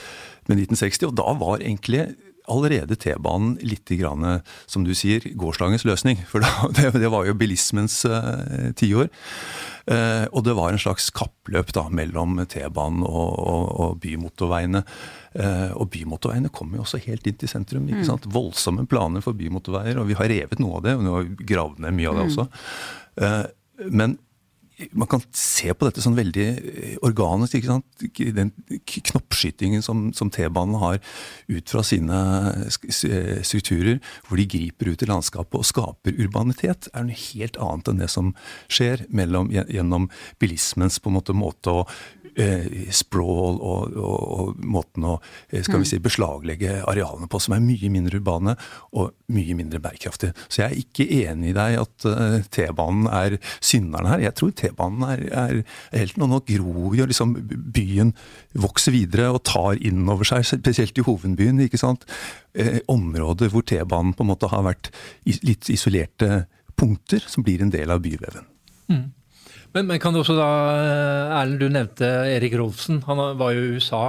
med 0.48 0.64
1960. 0.66 1.10
Og 1.10 1.18
da 1.20 1.36
var 1.40 1.60
egentlig 1.60 2.08
allerede 2.52 2.96
T-banen 2.98 3.56
litt, 3.62 3.88
grann, 4.00 4.24
som 4.66 4.84
du 4.86 4.92
sier, 4.96 5.24
gårsdagens 5.38 5.86
løsning. 5.86 6.20
For 6.30 6.44
det, 6.76 6.92
det, 6.96 7.10
var 7.12 7.26
jo 7.28 7.36
bilismens 7.38 8.00
uh, 8.08 8.72
tiår. 8.78 9.10
Uh, 9.86 10.26
og 10.32 10.42
det 10.46 10.56
var 10.58 10.74
en 10.74 10.82
slags 10.82 11.08
kappløp 11.14 11.70
da, 11.76 11.86
mellom 11.94 12.40
T-banen 12.50 13.04
og, 13.06 13.30
og, 13.38 13.64
og, 13.84 13.96
bymotorveiene. 14.02 14.82
Uh, 15.36 15.72
og 15.76 15.90
bymotorveiene 15.94 16.52
kommer 16.54 16.80
jo 16.80 16.86
også 16.86 17.02
helt 17.06 17.26
inn 17.28 17.38
til 17.40 17.50
sentrum. 17.52 17.86
ikke 17.88 18.04
mm. 18.04 18.10
sant? 18.10 18.28
Voldsomme 18.34 18.86
planer 18.90 19.24
for 19.24 19.38
bymotorveier, 19.38 20.00
og 20.02 20.10
vi 20.10 20.18
har 20.18 20.32
revet 20.32 20.62
noe 20.62 20.80
av 20.80 20.86
det. 20.86 20.96
og 20.98 21.06
nå 21.06 21.16
har 21.18 21.26
vi 21.26 21.50
gravd 21.54 21.82
ned 21.86 21.98
mye 21.98 22.12
av 22.12 22.20
det 22.20 22.26
mm. 22.26 22.32
også. 22.32 23.90
Men 23.92 24.18
man 24.92 25.08
kan 25.08 25.22
se 25.32 25.72
på 25.72 25.86
dette 25.88 26.02
sånn 26.04 26.16
veldig 26.18 26.46
organisk. 27.06 27.56
ikke 27.56 27.70
sant? 27.70 28.06
Den 28.36 28.52
knoppskytingen 29.46 29.82
som, 29.82 30.12
som 30.12 30.30
T-banen 30.30 30.74
har 30.74 30.98
ut 31.46 31.70
fra 31.70 31.82
sine 31.82 32.18
eh, 32.66 33.42
strukturer, 33.42 34.00
hvor 34.28 34.36
de 34.36 34.46
griper 34.46 34.92
ut 34.92 35.02
i 35.02 35.06
landskapet 35.06 35.58
og 35.58 35.66
skaper 35.66 36.16
urbanitet, 36.18 36.88
er 36.94 37.06
noe 37.06 37.16
helt 37.32 37.56
annet 37.56 37.88
enn 37.88 38.00
det 38.00 38.10
som 38.10 38.34
skjer 38.68 39.06
mellom, 39.08 39.50
gjennom 39.50 40.10
bilismens 40.40 40.98
på 40.98 41.10
en 41.10 41.18
måte, 41.18 41.36
måte 41.36 41.70
å 41.70 41.86
eh, 42.36 42.90
sprawl 42.94 43.58
og, 43.60 43.96
og, 43.96 44.16
og, 44.36 44.60
måten 44.60 45.06
å 45.08 45.14
eh, 45.50 45.62
skal 45.62 45.80
vi 45.80 45.86
mm. 45.86 45.90
si, 45.90 46.00
beslaglegge 46.02 46.78
arealene 46.86 47.28
på, 47.30 47.40
som 47.42 47.56
er 47.56 47.64
mye 47.64 47.90
mindre 47.92 48.20
urbane 48.20 48.56
og 48.96 49.14
mye 49.32 49.56
mindre 49.58 49.80
bærekraftige. 49.82 50.36
Så 50.48 50.62
jeg 50.62 50.66
er 50.68 50.82
ikke 50.82 51.08
enig 51.26 51.52
i 51.52 51.56
deg 51.56 51.78
at 51.80 52.06
uh, 52.08 52.38
T-banen 52.52 53.08
er 53.10 53.38
synderen 53.58 54.10
her. 54.10 54.24
Jeg 54.26 54.36
tror 54.38 54.52
T-banen 54.56 55.06
er, 55.08 55.24
er, 55.32 55.62
helt 55.96 56.20
noe 56.20 56.30
nå 56.30 56.42
gror 56.46 56.96
jo 56.96 57.08
liksom 57.08 57.34
byen 57.74 58.12
vokser 58.56 58.94
videre 58.94 59.30
og 59.36 59.44
tar 59.46 59.80
inn 59.84 60.06
over 60.12 60.28
seg, 60.28 60.44
spesielt 60.48 60.98
i 60.98 61.04
hovedbyen, 61.06 61.60
ikke 61.66 61.80
sant. 61.80 62.06
Eh, 62.56 62.80
områder 62.92 63.52
hvor 63.52 63.64
T-banen 63.66 64.14
på 64.16 64.24
en 64.24 64.32
måte 64.32 64.50
har 64.52 64.64
vært 64.66 64.90
litt 65.26 65.70
isolerte 65.72 66.46
punkter, 66.76 67.24
som 67.28 67.44
blir 67.46 67.64
en 67.64 67.72
del 67.72 67.92
av 67.92 68.02
byveven. 68.04 68.48
Mm. 68.92 69.06
Men, 69.76 69.88
men, 69.90 69.98
kan 70.00 70.14
du 70.14 70.22
også 70.22 70.36
da, 70.38 70.50
eh, 70.72 71.36
Erlend, 71.40 71.60
du 71.60 71.68
nevnte 71.68 72.08
Erik 72.32 72.56
Rolfsen. 72.56 73.02
Han 73.08 73.20
var 73.36 73.52
jo 73.52 73.64
i 73.64 73.76
USA 73.76 74.06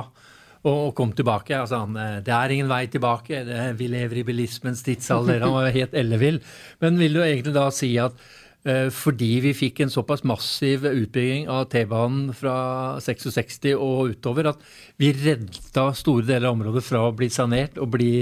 og 0.68 0.96
kom 0.96 1.14
tilbake. 1.16 1.56
Altså 1.56 1.84
han, 1.84 1.96
eh, 2.00 2.18
det 2.26 2.34
er 2.34 2.54
ingen 2.54 2.72
vei 2.72 2.86
tilbake, 2.92 3.44
vi 3.80 3.92
lever 3.92 4.22
i 4.22 4.26
bilismens 4.28 4.84
tidsalder. 4.86 5.44
Han 5.44 5.56
var 5.56 5.68
jo 5.68 5.78
helt 5.82 5.96
ellevill. 5.98 6.42
Men 6.84 7.00
vil 7.00 7.20
du 7.20 7.24
egentlig 7.24 7.56
da 7.56 7.70
si 7.74 7.94
at 8.02 8.16
fordi 8.94 9.32
vi 9.46 9.54
fikk 9.56 9.82
en 9.86 9.92
såpass 9.94 10.26
massiv 10.28 10.86
utbygging 10.90 11.48
av 11.52 11.68
T-banen 11.72 12.32
fra 12.36 12.56
66 13.04 13.74
og 13.76 14.14
utover, 14.14 14.52
at 14.54 14.64
vi 15.00 15.14
redda 15.16 15.90
store 15.98 16.28
deler 16.28 16.50
av 16.50 16.58
området 16.58 16.84
fra 16.86 17.06
å 17.08 17.14
bli 17.16 17.30
sanert 17.34 17.80
og 17.82 17.92
bli 17.96 18.16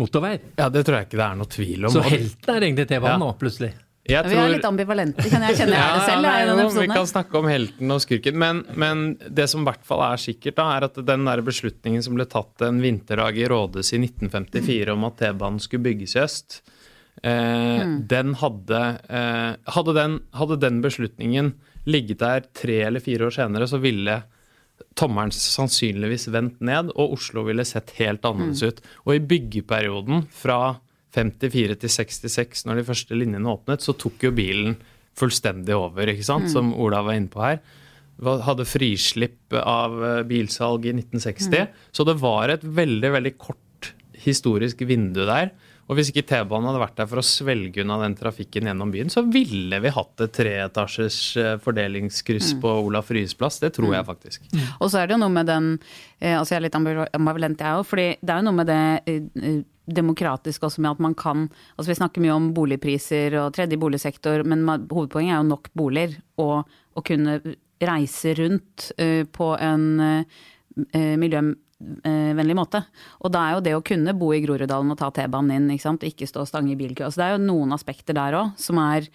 motorvei? 0.00 0.36
Ja, 0.58 0.68
det 0.72 0.84
tror 0.86 1.00
jeg 1.00 1.10
ikke 1.10 1.20
det 1.20 1.26
er 1.26 1.40
noe 1.40 1.50
tvil 1.50 1.88
om. 1.88 1.94
Så 1.94 2.04
helten 2.06 2.54
er 2.54 2.68
egentlig 2.68 2.86
T-banen 2.90 3.16
ja. 3.16 3.22
nå, 3.22 3.32
plutselig? 3.40 3.74
Tror... 4.04 4.26
Vi 4.28 4.36
er 4.36 4.50
litt 4.52 4.66
ambivalente, 4.68 5.24
kan 5.32 5.46
jeg 5.46 5.56
kjenne 5.62 5.76
ja, 5.80 5.84
det 5.96 6.08
selv. 6.10 6.26
Ja, 6.28 6.56
jo, 6.60 6.66
vi 6.76 6.88
kan 6.90 7.06
snakke 7.08 7.38
om 7.40 7.46
helten 7.48 7.94
og 7.94 8.02
skurken, 8.04 8.36
men, 8.36 8.60
men 8.76 9.04
det 9.16 9.46
som 9.48 9.62
i 9.64 9.68
hvert 9.70 9.86
fall 9.88 10.02
er 10.10 10.20
sikkert, 10.20 10.58
da, 10.58 10.66
er 10.76 10.86
at 10.90 10.98
den 11.08 11.24
der 11.24 11.40
beslutningen 11.46 12.04
som 12.04 12.18
ble 12.18 12.26
tatt 12.28 12.66
en 12.66 12.82
vinterdag 12.84 13.40
i 13.40 13.48
Rådes 13.48 13.94
i 13.96 14.02
1954 14.02 14.92
om 14.92 15.08
at 15.08 15.16
T-banen 15.22 15.62
skulle 15.62 15.88
bygges 15.88 16.18
i 16.18 16.20
øst, 16.20 16.60
eh, 17.22 17.82
mm. 17.84 17.96
den 18.10 18.34
hadde, 18.40 18.82
eh, 19.08 19.50
hadde, 19.76 19.96
den, 19.96 20.20
hadde 20.36 20.60
den 20.62 20.80
beslutningen 20.84 21.54
ligget 21.84 22.22
der 22.22 22.46
tre 22.56 22.80
eller 22.86 23.04
fire 23.04 23.28
år 23.28 23.36
senere, 23.36 23.68
så 23.68 23.80
ville 23.82 24.22
tommelen 24.98 25.34
sannsynligvis 25.34 26.28
vendt 26.34 26.62
ned, 26.64 26.90
og 26.94 27.18
Oslo 27.18 27.44
ville 27.46 27.66
sett 27.68 27.92
helt 28.00 28.24
annerledes 28.26 28.62
mm. 28.62 28.68
ut. 28.68 28.82
Og 29.06 29.14
i 29.16 29.22
byggeperioden 29.34 30.26
fra 30.34 30.76
54 31.14 31.78
til 31.82 31.92
66, 31.92 32.64
når 32.66 32.80
de 32.80 32.86
første 32.88 33.18
linjene 33.18 33.50
åpnet, 33.52 33.84
så 33.84 33.94
tok 33.98 34.26
jo 34.26 34.34
bilen 34.34 34.76
fullstendig 35.18 35.74
over, 35.76 36.10
ikke 36.10 36.26
sant, 36.26 36.48
mm. 36.48 36.52
som 36.54 36.72
Ola 36.74 37.04
var 37.06 37.18
inne 37.18 37.30
på 37.30 37.42
her. 37.44 37.60
Hadde 38.46 38.66
frislipp 38.66 39.54
av 39.58 39.94
eh, 40.06 40.22
bilsalg 40.26 40.86
i 40.86 40.94
1960. 40.96 41.54
Mm. 41.54 41.84
Så 41.94 42.06
det 42.06 42.16
var 42.22 42.50
et 42.54 42.64
veldig, 42.64 43.12
veldig 43.18 43.34
kort 43.38 43.92
historisk 44.24 44.82
vindu 44.88 45.24
der. 45.26 45.52
Og 45.84 45.98
hvis 45.98 46.10
ikke 46.10 46.24
T-banen 46.30 46.68
hadde 46.70 46.80
vært 46.80 46.96
der 47.00 47.08
for 47.10 47.20
å 47.20 47.26
svelge 47.26 47.82
unna 47.84 47.98
den 48.00 48.16
trafikken 48.16 48.70
gjennom 48.70 48.92
byen, 48.94 49.12
så 49.12 49.24
ville 49.28 49.80
vi 49.84 49.92
hatt 49.92 50.24
et 50.24 50.32
treetasjers 50.38 51.18
eh, 51.40 51.52
fordelingskryss 51.64 52.54
mm. 52.54 52.62
på 52.62 52.72
Olaf 52.86 53.12
Ryes 53.12 53.36
plass. 53.36 53.60
Det 53.60 53.74
tror 53.76 53.90
jeg 53.92 54.04
mm. 54.04 54.08
faktisk. 54.08 54.48
Mm. 54.54 54.64
Og 54.78 54.90
så 54.92 55.02
er 55.02 55.10
det 55.10 55.16
jo 55.16 55.22
noe 55.26 55.34
med 55.34 55.50
den 55.50 55.70
eh, 55.76 56.34
Altså 56.38 56.54
jeg 56.54 56.62
er 56.62 56.66
litt 56.68 56.78
ambivalent, 56.78 57.60
jeg 57.60 57.80
òg. 57.82 57.86
fordi 57.88 58.08
det 58.20 58.32
er 58.32 58.40
jo 58.40 58.48
noe 58.48 58.58
med 58.62 58.70
det 58.72 59.64
demokratisk 59.84 60.64
også 60.64 60.80
med 60.80 60.94
at 60.94 61.02
man 61.04 61.14
kan 61.14 61.48
altså 61.76 61.90
Vi 61.90 61.98
snakker 61.98 62.24
mye 62.24 62.38
om 62.38 62.48
boligpriser 62.56 63.36
og 63.42 63.52
tredje 63.56 63.76
boligsektor, 63.80 64.44
men 64.48 64.64
hovedpoenget 64.64 65.36
er 65.36 65.42
jo 65.42 65.50
nok 65.50 65.70
boliger. 65.76 66.16
Og 66.40 66.64
å 66.94 67.04
kunne 67.04 67.40
reise 67.84 68.32
rundt 68.38 68.88
uh, 68.96 69.26
på 69.28 69.50
en 69.60 69.86
uh, 70.00 70.44
miljøvennlig 71.80 72.56
måte. 72.56 72.84
Og 73.22 73.32
da 73.32 73.46
er 73.46 73.56
jo 73.56 73.64
det 73.64 73.74
å 73.76 73.84
kunne 73.84 74.14
bo 74.18 74.32
i 74.34 74.42
Groruddalen 74.44 74.92
og 74.92 74.98
ta 74.98 75.10
T-banen 75.10 75.56
inn, 75.56 75.72
ikke 75.74 75.86
sant, 75.88 76.06
ikke 76.06 76.28
stå 76.28 76.44
og 76.44 76.50
stange 76.50 76.72
i 76.72 76.78
bilkø. 76.78 77.06
Altså 77.06 77.20
det 77.20 77.26
er 77.26 77.36
jo 77.36 77.46
noen 77.46 77.74
aspekter 77.76 78.16
der 78.16 78.38
òg 78.38 78.54
som 78.60 78.78
er 78.82 79.08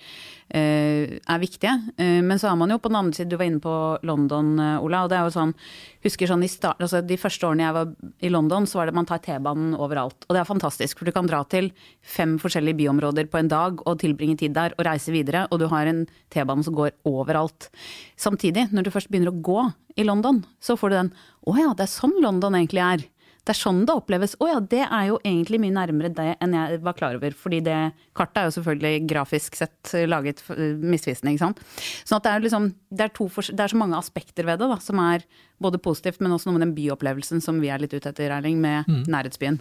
Eh, 0.49 1.19
er 1.29 1.39
viktige. 1.39 1.75
Eh, 1.95 2.23
men 2.25 2.39
så 2.39 2.47
har 2.49 2.55
man 2.57 2.71
jo 2.71 2.79
på 2.81 2.89
den 2.89 2.97
andre 2.97 3.13
siden, 3.13 3.29
du 3.29 3.37
var 3.37 3.45
inne 3.45 3.61
på 3.61 3.99
London, 4.01 4.57
eh, 4.59 4.81
Ola. 4.81 5.03
og 5.03 5.09
det 5.09 5.17
er 5.19 5.27
jo 5.27 5.35
sånn, 5.35 5.53
husker 6.01 6.25
sånn 6.25 6.49
start, 6.49 6.79
altså 6.79 7.05
De 7.05 7.17
første 7.17 7.45
årene 7.45 7.67
jeg 7.67 7.73
var 7.73 7.95
i 8.19 8.29
London, 8.29 8.65
så 8.65 8.79
var 8.79 8.85
det 8.87 8.95
man 8.95 9.05
tar 9.05 9.19
T-banen 9.19 9.75
overalt. 9.77 10.25
Og 10.27 10.33
det 10.33 10.39
er 10.39 10.49
fantastisk, 10.49 10.97
for 10.97 11.05
du 11.05 11.11
kan 11.11 11.27
dra 11.27 11.43
til 11.43 11.71
fem 12.01 12.39
forskjellige 12.39 12.77
byområder 12.77 13.29
på 13.29 13.37
en 13.37 13.47
dag 13.47 13.77
og 13.85 13.99
tilbringe 13.99 14.39
tid 14.39 14.53
der 14.53 14.73
og 14.79 14.85
reise 14.85 15.11
videre, 15.11 15.47
og 15.51 15.59
du 15.59 15.67
har 15.67 15.85
en 15.85 16.07
T-bane 16.31 16.63
som 16.63 16.73
går 16.73 16.91
overalt. 17.05 17.69
Samtidig, 18.17 18.71
når 18.73 18.85
du 18.85 18.89
først 18.89 19.11
begynner 19.11 19.29
å 19.29 19.41
gå 19.41 19.71
i 19.99 20.07
London, 20.07 20.43
så 20.63 20.77
får 20.79 20.91
du 20.91 20.99
den 20.99 21.15
Å 21.49 21.55
ja, 21.57 21.71
det 21.75 21.85
er 21.85 21.91
sånn 21.91 22.15
London 22.23 22.55
egentlig 22.57 22.83
er. 22.83 23.05
Det 23.47 23.53
er 23.55 23.57
sånn 23.57 23.79
det 23.87 23.95
oppleves. 23.97 24.35
Å 24.37 24.47
ja, 24.49 24.57
det 24.61 24.83
er 24.85 25.05
jo 25.07 25.15
egentlig 25.23 25.57
mye 25.63 25.73
nærmere 25.73 26.11
det 26.13 26.33
enn 26.43 26.53
jeg 26.53 26.81
var 26.85 26.97
klar 26.99 27.15
over. 27.17 27.33
Fordi 27.33 27.61
det 27.65 27.77
kartet 28.17 28.41
er 28.41 28.49
jo 28.49 28.55
selvfølgelig 28.59 29.07
grafisk 29.09 29.57
sett 29.57 29.93
laget 30.11 30.43
misvisende, 30.49 31.33
ikke 31.33 31.47
sant. 31.47 31.63
Sånn 32.03 32.19
at 32.19 32.27
det 32.27 32.33
er 32.35 32.45
liksom 32.45 32.67
det 32.93 33.07
er, 33.07 33.13
to, 33.15 33.29
det 33.47 33.63
er 33.65 33.73
så 33.73 33.79
mange 33.79 33.97
aspekter 33.97 34.45
ved 34.45 34.61
det 34.61 34.69
da, 34.69 34.77
som 34.83 35.01
er 35.01 35.25
både 35.61 35.81
positivt, 35.83 36.21
men 36.23 36.33
også 36.35 36.49
noe 36.49 36.57
med 36.57 36.67
den 36.67 36.75
byopplevelsen 36.77 37.43
som 37.43 37.59
vi 37.61 37.71
er 37.71 37.81
litt 37.81 37.93
ute 37.95 38.11
etter, 38.11 38.31
Erling, 38.33 38.59
med 38.61 38.87
mm. 38.87 39.03
nærhetsbyen. 39.11 39.59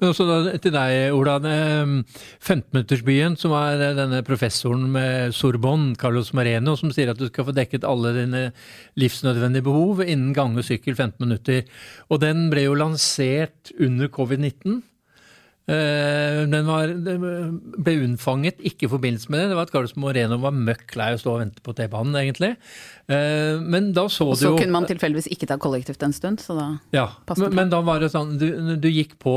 Men 0.00 0.10
også 0.10 0.24
da, 0.28 0.36
til 0.62 0.72
deg, 0.74 1.12
Ola. 1.16 1.36
15-minuttersbyen, 1.40 3.36
som 3.40 3.54
er 3.58 3.82
denne 3.98 4.22
professoren 4.26 4.86
med 4.92 5.34
Sorbonne, 5.36 5.94
Carlos 6.00 6.32
Mareno, 6.36 6.76
som 6.80 6.92
sier 6.94 7.12
at 7.12 7.20
du 7.20 7.28
skal 7.28 7.48
få 7.48 7.56
dekket 7.56 7.86
alle 7.88 8.14
dine 8.16 8.44
livsnødvendige 9.00 9.66
behov 9.68 10.04
innen 10.04 10.32
gang 10.36 10.56
og 10.56 10.66
sykkel 10.66 10.96
15 10.96 11.20
minutter. 11.26 11.66
Og 12.08 12.22
den 12.24 12.48
ble 12.52 12.68
jo 12.68 12.78
lansert 12.78 13.74
under 13.78 14.10
covid-19. 14.12 14.80
Eh, 15.68 16.40
den, 16.50 16.66
var, 16.66 16.90
ble 17.84 17.92
unnfanget, 18.02 18.58
ikke 18.66 18.88
i 18.88 18.90
forbindelse 18.90 19.30
med 19.30 19.42
det. 19.42 19.50
Det 19.52 19.58
var 19.58 19.68
at 19.68 19.74
Carlos 19.74 19.94
Moreno 20.00 20.38
var 20.42 20.56
møkk 20.56 20.96
lei 20.98 21.10
å 21.14 21.20
stå 21.20 21.34
og 21.36 21.42
vente 21.44 21.62
på 21.62 21.74
T-banen, 21.78 22.16
egentlig. 22.18 22.54
Eh, 23.12 23.60
men 23.60 23.92
da 23.94 24.08
så, 24.10 24.30
du 24.32 24.32
jo 24.32 24.34
Og 24.34 24.40
så 24.40 24.52
kunne 24.56 24.74
man 24.74 24.88
tilfeldigvis 24.90 25.30
ikke 25.30 25.50
ta 25.52 25.60
kollektivt 25.62 26.02
en 26.06 26.16
stund, 26.16 26.42
så 26.42 26.56
da 26.58 26.66
ja, 26.96 27.06
men, 27.36 27.54
men, 27.58 27.72
da 27.72 27.82
var 27.86 28.02
det 28.02 28.10
sånn, 28.14 28.34
du, 28.40 28.48
du 28.80 28.88
gikk 28.90 29.18
på 29.22 29.34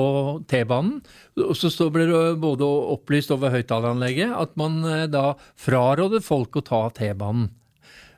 T-banen, 0.50 1.04
og 1.44 1.54
så 1.60 1.90
ble 1.94 2.08
det 2.10 2.24
både 2.42 2.72
opplyst 2.96 3.34
over 3.36 3.54
høyttaleranlegget 3.54 4.34
at 4.34 4.56
man 4.60 4.82
eh, 4.90 5.06
da 5.12 5.34
frarådet 5.60 6.24
folk 6.26 6.58
å 6.58 6.66
ta 6.66 6.88
T-banen. 6.98 7.52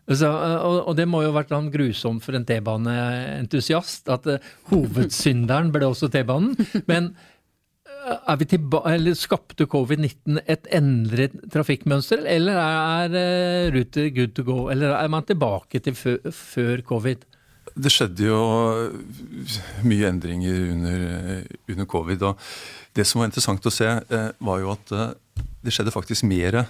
Så, 0.06 0.30
og, 0.30 0.92
det 0.94 1.08
må 1.10 1.24
jo 1.24 1.32
ha 1.32 1.40
vært 1.40 1.50
sånn 1.50 1.72
grusomt 1.74 2.22
for 2.22 2.38
en 2.38 2.44
T-baneentusiast 2.46 4.12
at 4.14 4.28
hovedsynderen 4.70 5.72
ble 5.74 5.88
også 5.90 6.12
T-banen. 6.14 6.54
Men 6.86 7.16
er 8.06 8.38
vi 8.38 8.48
eller 8.56 9.16
Skapte 9.18 9.66
covid-19 9.70 10.42
et 10.46 10.68
endret 10.74 11.38
trafikkmønster, 11.54 12.26
eller 12.30 12.60
er 12.62 13.16
eh, 13.20 13.72
Ruter 13.74 14.10
good 14.14 14.36
to 14.38 14.44
go? 14.44 14.68
Eller 14.70 14.94
er 14.96 15.08
man 15.10 15.26
tilbake 15.26 15.80
til 15.80 15.96
før 15.96 16.82
covid? 16.86 17.26
Det 17.76 17.92
skjedde 17.92 18.28
jo 18.28 18.40
mye 19.84 20.08
endringer 20.08 20.72
under, 20.72 21.46
under, 21.70 21.86
covid. 21.86 22.22
og 22.22 22.38
Det 22.96 23.06
som 23.08 23.20
var 23.20 23.32
interessant 23.32 23.66
å 23.66 23.74
se, 23.74 23.90
eh, 23.90 24.30
var 24.40 24.62
jo 24.62 24.72
at 24.76 24.94
eh, 24.96 25.16
det 25.66 25.74
skjedde 25.74 25.92
faktisk 25.92 26.28
mer 26.30 26.62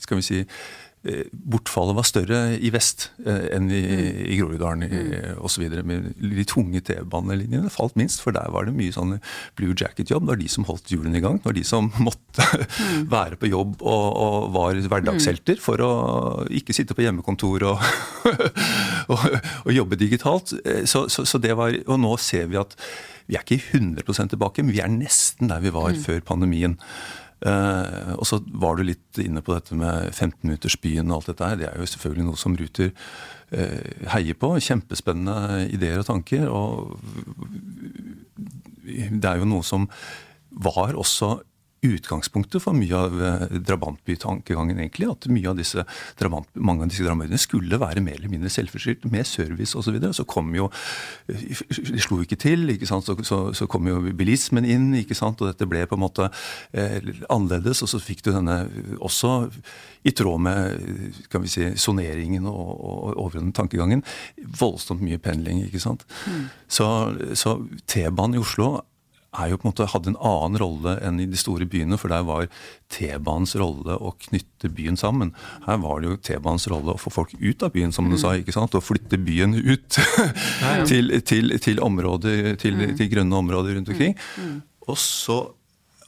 skal 0.00 0.20
vi 0.20 0.22
si, 0.22 0.44
Eh, 0.44 0.46
bortfallet 1.32 1.96
var 1.96 2.04
større 2.04 2.38
i 2.60 2.68
vest 2.74 3.06
eh, 3.24 3.46
enn 3.56 3.70
i, 3.72 3.80
mm. 3.80 4.18
i 4.34 4.36
Groruddalen 4.36 4.84
mm. 4.84 5.38
osv. 5.40 5.64
De 5.72 6.44
tunge 6.48 6.82
T-banelinjene 6.84 7.72
falt 7.72 7.96
minst, 7.96 8.20
for 8.20 8.36
der 8.36 8.50
var 8.52 8.68
det 8.68 8.74
mye 8.76 8.92
sånn 8.92 9.14
blue 9.56 9.72
jacket-jobb. 9.72 10.26
Det 10.26 10.32
var 10.34 10.40
de 10.42 10.50
som 10.52 10.66
holdt 10.68 10.92
hjulene 10.92 11.16
i 11.16 11.24
gang. 11.24 11.38
Det 11.40 11.48
var 11.48 11.56
de 11.56 11.64
som 11.64 11.88
måtte 12.06 12.44
mm. 12.44 13.06
være 13.12 13.40
på 13.40 13.48
jobb 13.48 13.80
og, 13.80 14.04
og 14.10 14.50
var 14.58 14.82
hverdagshelter 14.92 15.56
mm. 15.56 15.64
for 15.64 15.84
å 15.86 15.92
ikke 16.60 16.76
sitte 16.76 16.96
på 16.96 17.06
hjemmekontor 17.06 17.64
og, 17.70 17.86
og, 19.14 19.24
og 19.64 19.72
jobbe 19.72 20.00
digitalt. 20.00 20.52
Eh, 20.60 20.84
så, 20.84 21.06
så, 21.08 21.24
så, 21.24 21.40
det 21.40 21.56
var, 21.56 21.72
Og 21.86 21.96
nå 22.02 22.12
ser 22.20 22.52
vi 22.52 22.60
at 22.60 22.76
vi 23.30 23.38
er 23.38 23.46
ikke 23.46 23.78
100% 23.78 24.34
tilbake, 24.34 24.64
men 24.66 24.74
vi 24.74 24.82
er 24.82 24.90
nesten 24.92 25.48
der 25.48 25.62
vi 25.62 25.72
var 25.72 25.94
mm. 25.94 26.04
før 26.04 26.20
pandemien. 26.28 26.76
Uh, 27.40 28.16
og 28.20 28.26
så 28.28 28.36
var 28.60 28.76
du 28.76 28.84
litt 28.84 29.20
inne 29.22 29.40
på 29.44 29.54
dette 29.56 29.76
med 29.78 30.10
15-minuttersbyen 30.12 31.08
og 31.08 31.20
alt 31.20 31.30
dette 31.32 31.48
her. 31.48 31.60
Det 31.60 31.68
er 31.70 31.78
jo 31.80 31.88
selvfølgelig 31.88 32.26
noe 32.28 32.40
som 32.40 32.56
Ruter 32.58 32.90
uh, 32.92 34.08
heier 34.14 34.36
på. 34.36 34.52
Kjempespennende 34.60 35.68
ideer 35.72 36.02
og 36.02 36.08
tanker. 36.10 36.48
Og 36.52 36.98
det 38.84 39.24
er 39.24 39.40
jo 39.40 39.48
noe 39.48 39.64
som 39.66 39.88
var 40.50 40.98
også 40.98 41.38
utgangspunktet 41.86 42.60
for 42.62 42.76
mye 42.76 42.96
av 42.96 43.22
eh, 43.24 43.44
drabantbytankegangen, 43.64 44.80
egentlig. 44.82 45.08
At 45.08 45.28
mye 45.32 45.48
av 45.48 45.56
disse 45.58 45.84
drabant, 46.20 46.48
mange 46.54 46.84
av 46.84 46.90
disse 46.92 47.06
drabantbyene 47.06 47.40
skulle 47.40 47.80
være 47.80 48.02
mer 48.04 48.18
eller 48.18 48.32
mindre 48.32 48.52
selvforsynt 48.52 49.06
med 49.10 49.28
service 49.28 49.72
osv. 49.74 49.90
Så, 49.90 49.94
videre. 49.96 50.14
så 50.14 50.26
kom 50.28 50.52
jo 50.54 50.68
De 51.26 52.02
slo 52.02 52.20
ikke 52.22 52.38
til. 52.38 52.68
ikke 52.74 52.88
sant? 52.88 53.08
Så, 53.08 53.16
så, 53.26 53.40
så, 53.56 53.66
kom 53.70 53.88
jo 53.88 54.00
bilismen 54.16 54.68
inn, 54.68 54.90
ikke 55.00 55.16
sant? 55.18 55.40
og 55.40 55.50
dette 55.50 55.68
ble 55.68 55.86
på 55.88 55.96
en 55.96 56.04
måte 56.04 56.28
eh, 56.72 57.00
annerledes. 57.32 57.82
Og 57.82 57.90
så 57.90 58.02
fikk 58.02 58.22
du 58.26 58.32
denne 58.34 58.60
også 59.00 59.48
i 60.04 60.12
tråd 60.16 60.40
med 60.40 61.16
kan 61.32 61.42
vi 61.44 61.50
si, 61.52 61.66
soneringen 61.80 62.46
og, 62.48 62.70
og 62.76 63.16
overordnet 63.16 63.56
tankegangen, 63.56 64.04
voldsomt 64.60 65.02
mye 65.04 65.20
pendling. 65.20 65.64
ikke 65.66 65.82
sant? 65.82 66.04
Mm. 66.28 66.46
Så, 66.68 66.86
så 67.34 67.56
T-banen 67.88 68.38
i 68.38 68.44
Oslo 68.44 68.76
jo 69.30 69.58
på 69.60 69.66
en 69.66 69.70
måte 69.70 69.86
hadde 69.92 70.10
en 70.10 70.18
annen 70.26 70.58
rolle 70.58 70.96
enn 71.06 71.20
i 71.22 71.26
de 71.30 71.38
store 71.38 71.66
byene, 71.70 71.98
for 72.00 72.10
der 72.10 72.24
var 72.26 72.48
T-banens 72.90 73.54
rolle 73.60 73.94
å 73.94 74.10
knytte 74.26 74.70
byen 74.74 74.98
sammen. 74.98 75.30
Her 75.68 75.78
var 75.84 76.02
det 76.02 76.10
jo 76.10 76.18
T-banens 76.26 76.66
rolle 76.72 76.96
å 76.96 77.00
få 77.00 77.12
folk 77.14 77.36
ut 77.38 77.62
av 77.62 77.70
byen, 77.76 77.94
som 77.94 78.10
du 78.10 78.16
mm. 78.16 78.20
sa, 78.22 78.34
ikke 78.38 78.56
sant? 78.56 78.74
og 78.74 78.82
flytte 78.82 79.20
byen 79.22 79.54
ut 79.54 80.00
til, 80.90 81.14
til, 81.22 81.54
til, 81.62 81.80
områder, 81.86 82.56
til, 82.60 82.76
mm. 82.80 82.96
til, 82.98 83.12
grønne 83.12 83.38
områder 83.38 83.78
rundt 83.78 83.94
omkring. 83.94 84.18
Mm. 84.34 84.58
Og 84.90 84.98
så 84.98 85.38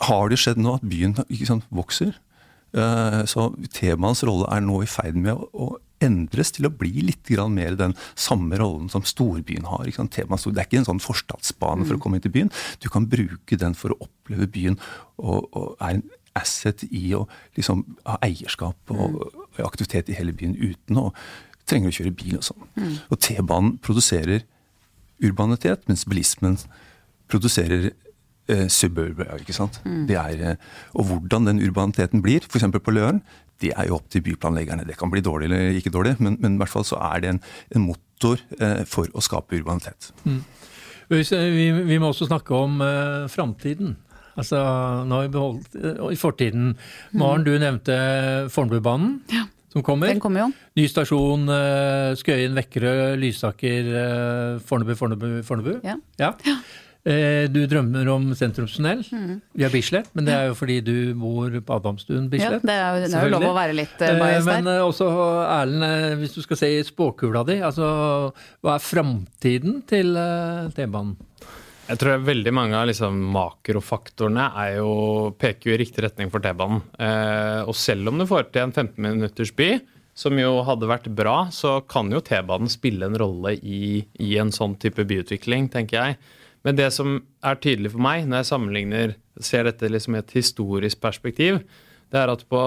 har 0.08 0.32
det 0.32 0.40
skjedd 0.42 0.58
nå 0.58 0.74
at 0.80 0.86
byen 0.86 1.14
sant, 1.46 1.68
vokser. 1.70 2.16
Eh, 2.74 3.22
så 3.30 3.50
T-banens 3.70 4.24
rolle 4.26 4.50
er 4.50 4.66
nå 4.66 4.82
i 4.82 4.90
ferd 4.90 5.14
med 5.14 5.38
å 5.38 5.76
endres 6.04 6.52
til 6.56 6.68
å 6.68 6.72
bli 6.74 7.04
litt 7.08 7.30
mer 7.52 7.76
den 7.78 7.94
samme 8.14 8.58
rollen 8.60 8.88
som 8.92 9.04
storbyen 9.04 9.68
har. 9.70 9.86
Ikke 9.86 10.06
det 10.08 10.24
er 10.26 10.66
ikke 10.66 10.82
en 10.82 10.90
sånn 10.90 11.02
forstadsbane 11.02 11.86
for 11.86 11.96
å 11.96 12.00
mm. 12.00 12.02
komme 12.02 12.18
inn 12.18 12.26
til 12.26 12.34
byen. 12.34 12.52
Du 12.82 12.88
kan 12.92 13.06
bruke 13.06 13.56
den 13.56 13.74
for 13.74 13.94
å 13.94 14.08
oppleve 14.08 14.48
byen, 14.50 14.78
og, 15.18 15.48
og 15.52 15.76
er 15.80 15.98
en 15.98 16.04
asset 16.38 16.84
i 16.88 17.12
å 17.16 17.26
liksom, 17.56 17.84
ha 18.08 18.18
eierskap 18.24 18.92
og, 18.94 19.16
og, 19.20 19.40
mm. 19.58 19.64
aktivitet 19.66 20.08
i 20.08 20.16
hele 20.16 20.32
byen 20.36 20.56
uten 20.56 21.00
å 21.00 21.10
trenge 21.68 21.90
å 21.90 21.94
kjøre 21.94 22.14
bil 22.16 22.38
og 22.38 22.46
sånn. 22.46 22.64
Mm. 22.76 22.94
Og 23.08 23.20
T-banen 23.22 23.76
produserer 23.84 24.46
urbanitet, 25.22 25.84
mens 25.86 26.06
bilismen 26.08 26.58
produserer 27.30 27.92
eh, 28.50 28.66
suburbia. 28.72 29.36
ikke 29.38 29.54
sant? 29.56 29.78
Mm. 29.84 30.06
Det 30.08 30.18
er, 30.18 30.42
eh, 30.52 30.56
og 30.98 31.08
hvordan 31.10 31.46
den 31.48 31.62
urbaniteten 31.62 32.24
blir, 32.24 32.44
f.eks. 32.48 32.66
på 32.82 32.94
Løren, 32.94 33.22
det 33.62 33.72
er 33.76 33.88
jo 33.88 33.98
opp 33.98 34.08
til 34.12 34.24
byplanleggerne. 34.26 34.86
Det 34.88 34.98
kan 35.00 35.12
bli 35.12 35.22
dårlig 35.24 35.48
eller 35.50 35.78
ikke 35.78 35.94
dårlig, 35.94 36.16
men, 36.20 36.38
men 36.42 36.56
i 36.56 36.62
hvert 36.62 36.72
fall 36.72 36.86
så 36.86 37.00
er 37.12 37.22
det 37.22 37.34
en, 37.34 37.42
en 37.76 37.86
motor 37.86 38.42
eh, 38.58 38.82
for 38.88 39.10
å 39.14 39.24
skape 39.24 39.58
urbanitet. 39.60 40.12
Mm. 40.26 40.42
Vi, 41.12 41.66
vi, 41.84 41.98
må 42.00 42.12
også 42.12 42.28
snakke 42.30 42.56
om 42.56 42.80
eh, 42.84 43.28
framtiden. 43.32 43.96
Altså, 44.38 44.58
nå 45.04 45.18
har 45.18 45.26
vi 45.26 45.32
beholdt 45.34 45.74
uh, 45.76 46.06
i 46.08 46.16
fortiden. 46.16 46.70
Maren, 47.12 47.42
mm. 47.42 47.44
du 47.44 47.52
nevnte 47.60 47.96
Fornebubanen. 48.52 49.18
Ja. 49.32 49.44
Som 49.72 49.84
kommer. 49.84 50.08
Den 50.08 50.20
kommer 50.20 50.42
jo. 50.44 50.48
Ny 50.76 50.86
stasjon 50.88 51.44
uh, 51.48 52.12
Skøyen, 52.20 52.56
Vekkerø, 52.56 52.94
Lysaker, 53.20 53.90
uh, 53.92 54.62
Fornebu, 54.68 54.94
Fornebu, 54.96 55.28
Fornebu. 55.44 55.74
Ja. 55.84 55.98
ja. 56.20 56.32
Eh, 57.02 57.48
du 57.50 57.64
drømmer 57.66 58.06
om 58.12 58.28
sentrumstunnel 58.38 59.00
mm. 59.02 59.32
via 59.58 59.70
Bislett, 59.72 60.12
men 60.14 60.28
det 60.28 60.36
er 60.36 60.50
jo 60.52 60.54
fordi 60.54 60.76
du 60.86 60.94
bor 61.18 61.50
på 61.50 61.78
Adamstuen 61.80 62.28
Bislett. 62.30 62.62
Ja, 62.62 62.68
det 62.68 62.76
er, 62.76 62.84
jo, 62.86 63.08
det 63.08 63.18
er 63.18 63.26
jo 63.26 63.32
lov 63.34 63.48
å 63.48 63.56
være 63.56 63.74
litt 63.74 63.96
uh, 63.98 64.12
bias 64.20 64.46
der. 64.46 64.62
Men 64.62 64.86
også 64.86 65.08
Erlend, 65.42 66.20
hvis 66.22 66.36
du 66.36 66.44
skal 66.46 66.60
se 66.62 66.70
i 66.76 66.86
spåkula 66.86 67.42
di, 67.48 67.58
altså 67.64 67.88
hva 68.62 68.76
er 68.76 68.86
framtiden 68.86 69.82
til 69.90 70.14
T-banen? 70.76 71.18
Jeg 71.92 71.98
tror 71.98 72.22
veldig 72.22 72.52
mange 72.54 72.78
av 72.78 72.86
liksom 72.88 73.16
makrofaktorene 73.34 74.44
jo, 74.76 74.92
peker 75.36 75.68
jo 75.68 75.74
i 75.74 75.80
riktig 75.82 76.04
retning 76.06 76.30
for 76.32 76.44
T-banen. 76.44 76.84
Eh, 76.94 77.66
og 77.66 77.74
selv 77.76 78.12
om 78.12 78.20
du 78.20 78.26
får 78.28 78.52
til 78.52 78.62
en 78.68 78.72
15 78.72 78.94
minutters 79.02 79.50
by, 79.58 79.74
som 80.14 80.38
jo 80.38 80.60
hadde 80.64 80.88
vært 80.88 81.10
bra, 81.16 81.48
så 81.52 81.80
kan 81.88 82.12
jo 82.12 82.22
T-banen 82.24 82.70
spille 82.70 83.08
en 83.08 83.18
rolle 83.18 83.56
i, 83.58 84.04
i 84.22 84.30
en 84.40 84.52
sånn 84.54 84.78
type 84.80 85.04
byutvikling, 85.08 85.68
tenker 85.72 85.98
jeg. 85.98 86.38
Men 86.62 86.78
det 86.78 86.90
som 86.94 87.20
er 87.42 87.58
tydelig 87.62 87.92
for 87.94 88.02
meg 88.04 88.26
når 88.26 88.42
jeg 88.42 88.50
sammenligner, 88.52 89.14
ser 89.42 89.66
dette 89.66 89.88
liksom 89.90 90.16
i 90.16 90.22
et 90.22 90.34
historisk 90.36 91.00
perspektiv, 91.02 91.62
det 92.12 92.20
er 92.20 92.32
at 92.32 92.44
på, 92.48 92.60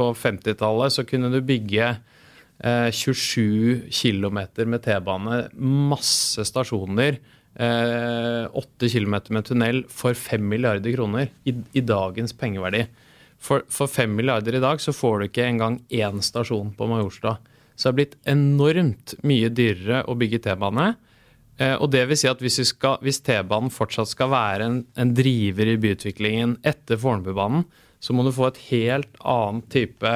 på 0.00 0.06
50-tallet 0.16 0.94
så 0.94 1.04
kunne 1.06 1.28
du 1.32 1.38
bygge 1.44 1.90
eh, 1.92 2.88
27 2.96 3.90
km 3.92 4.40
med 4.64 4.80
T-bane, 4.86 5.42
masse 5.60 6.46
stasjoner, 6.48 7.20
eh, 7.60 8.46
8 8.48 8.90
km 8.94 9.18
med 9.36 9.46
tunnel 9.50 9.84
for 9.92 10.16
5 10.16 10.48
milliarder 10.48 10.96
kroner 10.96 11.28
i, 11.44 11.54
i 11.76 11.84
dagens 11.84 12.34
pengeverdi. 12.40 12.86
For, 13.40 13.64
for 13.72 13.88
5 13.88 14.16
milliarder 14.16 14.56
i 14.56 14.64
dag 14.64 14.80
så 14.82 14.96
får 14.96 15.20
du 15.20 15.28
ikke 15.28 15.46
engang 15.48 15.78
én 15.92 16.24
stasjon 16.24 16.74
på 16.76 16.88
Majorstua. 16.88 17.38
Så 17.76 17.88
det 17.88 17.92
er 17.92 18.00
blitt 18.00 18.18
enormt 18.28 19.14
mye 19.24 19.48
dyrere 19.52 20.02
å 20.08 20.16
bygge 20.20 20.42
T-bane. 20.44 20.90
Eh, 21.60 21.76
og 21.76 21.90
det 21.92 22.06
vil 22.08 22.18
si 22.18 22.30
at 22.30 22.40
Hvis, 22.40 22.58
hvis 23.04 23.22
T-banen 23.26 23.72
fortsatt 23.72 24.10
skal 24.14 24.32
være 24.32 24.66
en, 24.66 24.82
en, 24.96 25.14
driver 25.16 25.68
i 25.68 25.78
byutviklingen 25.80 26.58
etter 26.66 27.00
Fornebubanen, 27.00 27.66
så 28.00 28.16
må 28.16 28.24
du 28.24 28.32
få 28.32 28.48
et 28.48 28.62
helt 28.70 29.18
annet 29.28 29.66
type 29.72 30.12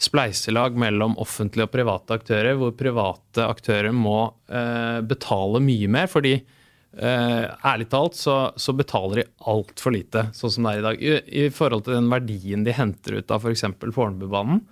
spleiselag 0.00 0.78
mellom 0.80 1.18
offentlige 1.20 1.66
og 1.68 1.74
private 1.74 2.16
aktører, 2.16 2.56
hvor 2.56 2.72
private 2.72 3.44
aktører 3.44 3.92
må 3.92 4.22
eh, 4.48 5.02
betale 5.04 5.60
mye 5.60 5.90
mer. 5.92 6.08
fordi 6.08 6.38
eh, 6.38 7.44
ærlig 7.68 7.90
talt 7.92 8.16
så, 8.16 8.38
så 8.56 8.72
betaler 8.72 9.20
de 9.20 9.28
altfor 9.52 9.92
lite, 9.92 10.30
sånn 10.32 10.54
som 10.54 10.64
det 10.64 10.72
er 10.72 10.80
i 10.80 10.86
dag. 10.86 11.04
I, 11.04 11.18
I, 11.44 11.46
forhold 11.52 11.84
til 11.84 11.98
den 11.98 12.08
verdien 12.08 12.64
de 12.64 12.72
henter 12.72 13.20
ut 13.20 13.36
av 13.36 13.44
f.eks. 13.44 13.66
Fornebubanen, 13.92 14.64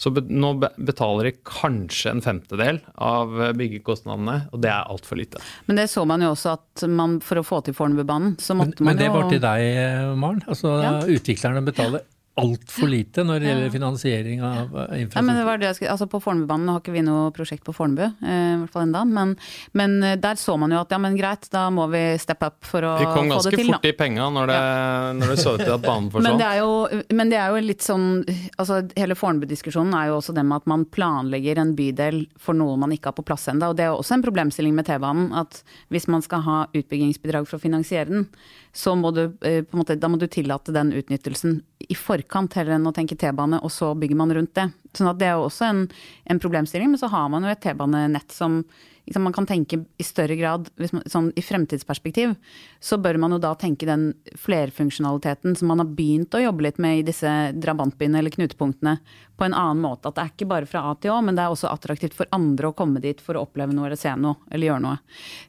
så 0.00 0.10
nå 0.10 0.52
betaler 0.58 1.28
de 1.28 1.32
kanskje 1.46 2.10
en 2.10 2.22
femtedel 2.24 2.80
av 2.96 3.34
eh, 3.38 3.52
byggekostnadene, 3.58 4.38
og 4.50 4.62
det 4.64 4.72
er 4.72 4.88
altfor 4.90 5.20
lite. 5.20 5.42
Men 5.68 5.78
det 5.78 5.88
så 5.92 6.06
man 6.08 6.24
jo 6.24 6.32
også 6.32 6.56
at 6.56 6.86
man 6.90 7.20
for 7.24 7.38
å 7.38 7.44
få 7.46 7.60
til 7.66 7.76
Fornebubanen, 7.76 8.34
så 8.42 8.56
måtte 8.58 8.82
men, 8.82 8.88
man 8.88 8.96
jo 8.96 8.98
Men 8.98 9.02
det 9.02 9.12
var 9.14 9.30
til 9.30 9.44
deg, 9.44 9.68
eh, 9.84 10.08
Maren. 10.18 10.42
Altså 10.48 10.74
ja. 10.82 10.96
utviklerne 11.06 11.62
betaler 11.66 12.06
altfor 12.40 12.88
lite 12.88 13.24
når 13.28 13.42
det 13.42 13.48
gjelder 13.50 13.72
finansiering 13.74 14.40
av 14.40 14.62
infrastruktur. 14.64 15.16
Ja, 15.18 15.22
men 15.26 15.36
det 15.36 15.44
var 15.44 15.58
det 15.60 15.66
jeg 15.68 15.76
skulle, 15.76 15.90
altså 15.92 16.06
På 16.08 16.20
Fornebubanen 16.22 16.70
har 16.72 16.80
ikke 16.80 16.94
vi 16.94 17.02
noe 17.04 17.26
prosjekt 17.36 17.64
på 17.66 17.74
Fornebu, 17.76 18.04
eh, 18.06 18.36
i 18.54 18.60
hvert 18.62 18.72
fall 18.72 18.86
enda, 18.86 19.02
men, 19.04 19.34
men, 19.76 19.98
eh, 20.06 20.16
der 20.20 20.40
så 20.40 20.56
man 20.60 20.72
jo 20.72 20.80
at 20.80 20.94
ja, 20.94 21.00
men 21.02 21.18
greit, 21.18 21.44
da 21.52 21.66
må 21.74 21.84
vi 21.92 22.00
steppe 22.22 22.48
up 22.48 22.64
for 22.64 22.86
å 22.88 22.94
få 22.96 23.02
det 23.02 23.04
til. 23.04 23.12
Vi 23.12 23.18
kom 23.18 23.34
ganske 23.34 23.66
fort 23.68 23.88
i 23.90 23.92
penga 23.98 24.30
når 24.32 24.48
det, 24.48 24.56
ja. 24.56 25.10
når 25.18 25.34
det 25.34 25.36
så 25.42 25.54
ut 25.58 25.64
til 25.64 25.74
at 25.74 25.84
banen 25.84 26.08
forsvant. 26.14 26.30
Men 26.30 26.40
det, 26.40 26.54
jo, 26.62 27.12
men 27.20 27.34
det 27.34 27.40
er 27.42 27.52
jo 27.52 27.66
litt 27.66 27.84
sånn 27.84 28.08
altså 28.56 28.80
Hele 28.96 29.16
Fornebu-diskusjonen 29.18 29.92
er 29.98 30.08
jo 30.10 30.16
også 30.22 30.34
det 30.36 30.46
med 30.46 30.62
at 30.62 30.72
man 30.72 30.86
planlegger 30.88 31.60
en 31.60 31.76
bydel 31.76 32.24
for 32.40 32.56
noe 32.56 32.78
man 32.80 32.96
ikke 32.96 33.12
har 33.12 33.18
på 33.18 33.26
plass 33.28 33.48
ennå. 33.52 33.72
Og 33.72 33.76
det 33.76 33.86
er 33.86 33.92
jo 33.92 34.00
også 34.00 34.16
en 34.16 34.24
problemstilling 34.24 34.74
med 34.76 34.88
T-banen, 34.88 35.30
at 35.36 35.60
hvis 35.92 36.08
man 36.12 36.24
skal 36.24 36.44
ha 36.48 36.58
utbyggingsbidrag 36.72 37.44
for 37.48 37.60
å 37.60 37.62
finansiere 37.62 38.08
den, 38.08 38.26
så 38.72 38.94
må 38.96 39.10
du, 39.12 39.24
eh, 39.44 39.62
på 39.62 39.76
en 39.76 39.82
måte, 39.82 39.98
da 40.00 40.08
må 40.08 40.18
du 40.18 40.26
tillate 40.26 40.72
den 40.72 40.92
utnyttelsen 40.96 41.60
i 41.88 41.94
forkant, 41.94 42.21
heller 42.30 42.76
enn 42.76 42.86
å 42.86 42.92
tenke 42.92 43.16
T-bane, 43.16 43.60
og 43.62 43.70
så 43.72 43.94
bygger 43.94 44.16
man 44.16 44.32
rundt 44.34 44.54
det. 44.54 44.68
Sånn 44.96 45.10
at 45.10 45.18
det 45.18 45.28
er 45.28 45.36
jo 45.36 45.48
også 45.48 45.68
en, 45.68 45.82
en 46.24 46.40
problemstilling, 46.42 46.90
men 46.90 47.00
så 47.00 47.10
har 47.12 47.28
man 47.32 47.44
jo 47.44 47.52
et 47.52 47.62
T-banenett 47.62 48.32
som 48.32 48.62
liksom, 49.06 49.22
man 49.22 49.32
kan 49.32 49.46
tenke 49.46 49.84
i 49.98 50.04
større 50.04 50.36
grad, 50.36 50.68
man, 50.76 51.02
sånn, 51.10 51.30
i 51.36 51.42
fremtidsperspektiv, 51.42 52.34
så 52.80 52.98
bør 53.02 53.18
man 53.22 53.34
jo 53.34 53.40
da 53.42 53.52
tenke 53.58 53.88
den 53.88 54.10
flerfunksjonaliteten 54.38 55.56
som 55.58 55.70
man 55.72 55.82
har 55.82 55.90
begynt 55.96 56.34
å 56.34 56.42
jobbe 56.42 56.66
litt 56.68 56.80
med 56.82 57.00
i 57.00 57.04
disse 57.06 57.30
drabantbyene 57.58 58.20
eller 58.20 58.34
knutepunktene, 58.34 58.96
på 59.38 59.46
en 59.46 59.56
annen 59.58 59.82
måte. 59.82 60.08
At 60.08 60.18
det 60.18 60.24
er 60.24 60.34
ikke 60.34 60.50
bare 60.52 60.68
fra 60.70 60.84
A 60.90 60.96
til 61.00 61.14
Å, 61.14 61.20
men 61.24 61.38
det 61.38 61.44
er 61.44 61.54
også 61.54 61.70
attraktivt 61.72 62.16
for 62.16 62.30
andre 62.36 62.70
å 62.70 62.76
komme 62.76 63.02
dit 63.02 63.20
for 63.22 63.38
å 63.38 63.46
oppleve 63.46 63.74
noe 63.74 63.88
eller 63.88 64.00
se 64.00 64.12
noe, 64.18 64.38
eller 64.52 64.70
gjøre 64.70 64.84
noe. 64.84 65.00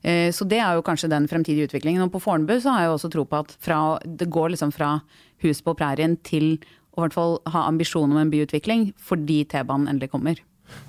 Eh, 0.01 0.29
så 0.33 0.47
det 0.49 0.61
er 0.63 0.77
jo 0.77 0.85
kanskje 0.85 1.11
den 1.11 1.27
fremtidige 1.29 1.69
utviklingen. 1.69 2.05
Og 2.05 2.13
på 2.15 2.23
Fornebu 2.23 2.55
så 2.63 2.73
har 2.73 2.87
jeg 2.87 2.95
også 2.95 3.11
tro 3.13 3.27
på 3.29 3.43
at 3.43 3.53
fra, 3.61 3.81
det 4.05 4.31
går 4.33 4.55
liksom 4.55 4.73
fra 4.73 4.95
hus 5.43 5.61
på 5.61 5.75
prærien 5.77 6.15
til 6.25 6.55
å 6.93 7.01
i 7.01 7.05
hvert 7.05 7.15
fall 7.17 7.39
ha 7.49 7.67
ambisjon 7.67 8.11
om 8.13 8.19
en 8.21 8.33
byutvikling, 8.33 8.91
fordi 9.01 9.43
T-banen 9.49 9.89
endelig 9.89 10.11
kommer. 10.13 10.41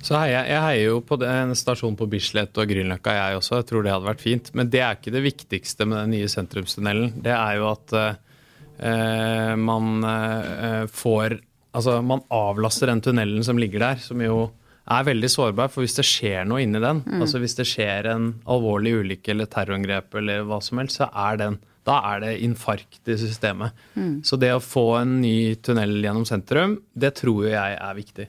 Så 0.05 0.17
heier, 0.17 0.45
Jeg 0.47 0.61
heier 0.61 0.91
jo 0.91 0.99
på 1.05 1.17
en 1.25 1.55
stasjon 1.57 1.97
på 1.97 2.07
Bislett 2.09 2.57
og 2.61 2.69
Grünerløkka, 2.69 3.13
jeg 3.15 3.39
også. 3.39 3.61
Jeg 3.61 3.69
tror 3.71 3.85
det 3.85 3.93
hadde 3.93 4.09
vært 4.09 4.23
fint. 4.25 4.51
Men 4.53 4.69
det 4.73 4.81
er 4.83 4.97
ikke 4.97 5.13
det 5.15 5.23
viktigste 5.25 5.87
med 5.89 6.03
den 6.03 6.15
nye 6.17 6.29
sentrumstunnelen. 6.31 7.15
Det 7.25 7.33
er 7.33 7.57
jo 7.59 7.67
at 7.71 7.95
eh, 7.99 9.55
man 9.59 10.07
eh, 10.11 10.85
får 10.91 11.41
Altså, 11.75 11.97
man 11.99 12.21
avlaster 12.31 12.87
den 12.87 13.01
tunnelen 13.03 13.43
som 13.43 13.57
ligger 13.59 13.81
der, 13.83 13.97
som 13.99 14.21
jo 14.23 14.45
er 14.87 15.07
veldig 15.09 15.27
sårbar. 15.27 15.67
For 15.73 15.83
hvis 15.83 15.97
det 15.97 16.05
skjer 16.07 16.45
noe 16.47 16.61
inni 16.63 16.79
den, 16.79 17.01
mm. 17.03 17.17
altså 17.19 17.41
hvis 17.43 17.57
det 17.57 17.65
skjer 17.67 18.07
en 18.13 18.29
alvorlig 18.47 18.93
ulykke 19.01 19.33
eller 19.33 19.49
terrorangrep 19.51 20.15
eller 20.21 20.45
hva 20.47 20.61
som 20.63 20.79
helst, 20.79 21.01
så 21.01 21.09
er 21.11 21.41
den 21.41 21.59
da 21.85 21.99
er 22.13 22.23
det 22.23 22.31
infarkt 22.41 23.11
i 23.11 23.17
systemet. 23.19 23.75
Mm. 23.93 24.23
Så 24.25 24.39
det 24.41 24.49
å 24.55 24.63
få 24.63 24.87
en 25.01 25.19
ny 25.21 25.53
tunnel 25.61 25.99
gjennom 26.01 26.25
sentrum, 26.25 26.79
det 26.97 27.11
tror 27.19 27.43
jeg 27.45 27.75
er 27.75 27.99
viktig. 27.99 28.25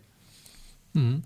Mm. 0.97 1.21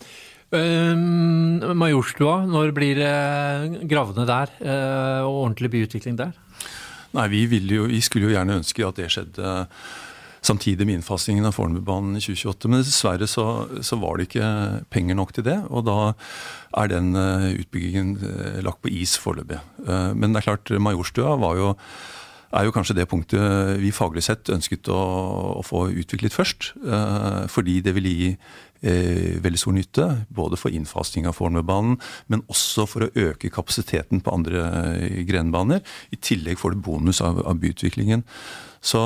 Uh, 0.50 1.72
Majorstua, 1.78 2.40
når 2.50 2.72
blir 2.74 2.98
det 2.98 3.86
gravene 3.90 4.26
der 4.26 4.50
uh, 4.58 5.22
og 5.28 5.44
ordentlig 5.46 5.70
byutvikling 5.76 6.18
der? 6.18 6.34
Nei, 7.14 7.26
vi, 7.30 7.44
jo, 7.70 7.86
vi, 7.90 8.00
skulle 8.02 8.28
jo 8.28 8.34
gjerne 8.34 8.58
ønske 8.58 8.86
at 8.86 8.98
det 8.98 9.10
skjedde 9.14 9.54
samtidig 10.46 10.86
med 10.88 10.98
innfasingen 10.98 11.46
av 11.46 11.54
Fornebubanen 11.54 12.18
i 12.18 12.22
2028. 12.22 12.70
Men 12.70 12.82
dessverre 12.82 13.28
så, 13.30 13.44
så, 13.86 13.98
var 14.00 14.18
det 14.18 14.28
ikke 14.28 14.46
penger 14.90 15.18
nok 15.18 15.34
til 15.36 15.46
det, 15.46 15.58
og 15.68 15.84
da 15.86 15.98
er 16.80 16.90
den 16.94 17.10
utbyggingen 17.12 18.62
lagt 18.64 18.80
på 18.80 18.94
is 18.94 19.18
foreløpig. 19.20 19.58
Men 20.14 20.30
det 20.30 20.40
er 20.40 20.46
klart, 20.48 20.72
Majorstua 20.80 21.34
var 21.42 21.58
jo 21.58 21.74
er 22.50 22.66
jo 22.66 22.74
kanskje 22.74 22.96
det 22.98 23.06
punktet 23.10 23.78
vi 23.80 23.92
faglig 23.94 24.24
sett 24.26 24.50
ønsket 24.50 24.90
å, 24.90 24.98
å 25.60 25.62
få 25.66 25.86
utviklet 26.02 26.34
først. 26.34 26.72
Eh, 26.82 27.44
fordi 27.50 27.78
det 27.84 27.94
vil 27.96 28.08
gi 28.10 28.30
eh, 28.32 28.40
veldig 28.80 29.60
stor 29.60 29.76
nytte. 29.76 30.06
Både 30.28 30.58
for 30.60 30.72
innfasing 30.72 31.28
av 31.28 31.36
Fornebubanen, 31.38 31.98
men 32.32 32.44
også 32.48 32.86
for 32.88 33.06
å 33.06 33.12
øke 33.28 33.52
kapasiteten 33.52 34.22
på 34.24 34.34
andre 34.34 34.64
eh, 34.96 35.20
grenbaner. 35.28 35.84
I 36.10 36.18
tillegg 36.20 36.60
får 36.60 36.76
det 36.76 36.84
bonus 36.86 37.20
av, 37.24 37.42
av 37.46 37.60
byutviklingen. 37.60 38.24
Så 38.80 39.00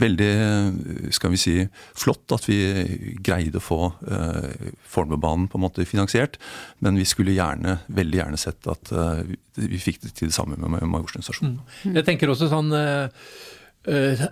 veldig, 0.00 0.30
skal 1.12 1.32
vi 1.34 1.40
si, 1.40 1.56
flott 1.92 2.32
at 2.32 2.46
vi 2.48 2.56
greide 3.20 3.60
å 3.60 3.64
få 3.64 3.80
uh, 4.08 4.70
Fornebubanen 4.88 5.44
på 5.52 5.60
en 5.60 5.64
måte 5.66 5.84
finansiert. 5.84 6.38
Men 6.80 6.96
vi 6.96 7.04
skulle 7.04 7.36
gjerne, 7.36 7.82
veldig 7.92 8.22
gjerne 8.22 8.40
sett 8.40 8.64
at 8.72 8.94
uh, 8.96 9.20
vi 9.60 9.82
fikk 9.82 10.00
det 10.06 10.14
til 10.16 10.32
det 10.32 10.38
samme 10.38 10.56
med 10.56 10.88
Majorstuen 10.88 11.26
stasjon. 11.26 11.58
Mm. 11.84 12.00
Jeg 12.00 12.08
tenker 12.08 12.32
også 12.32 12.48
sånn 12.48 12.72
Uh, 12.78 13.08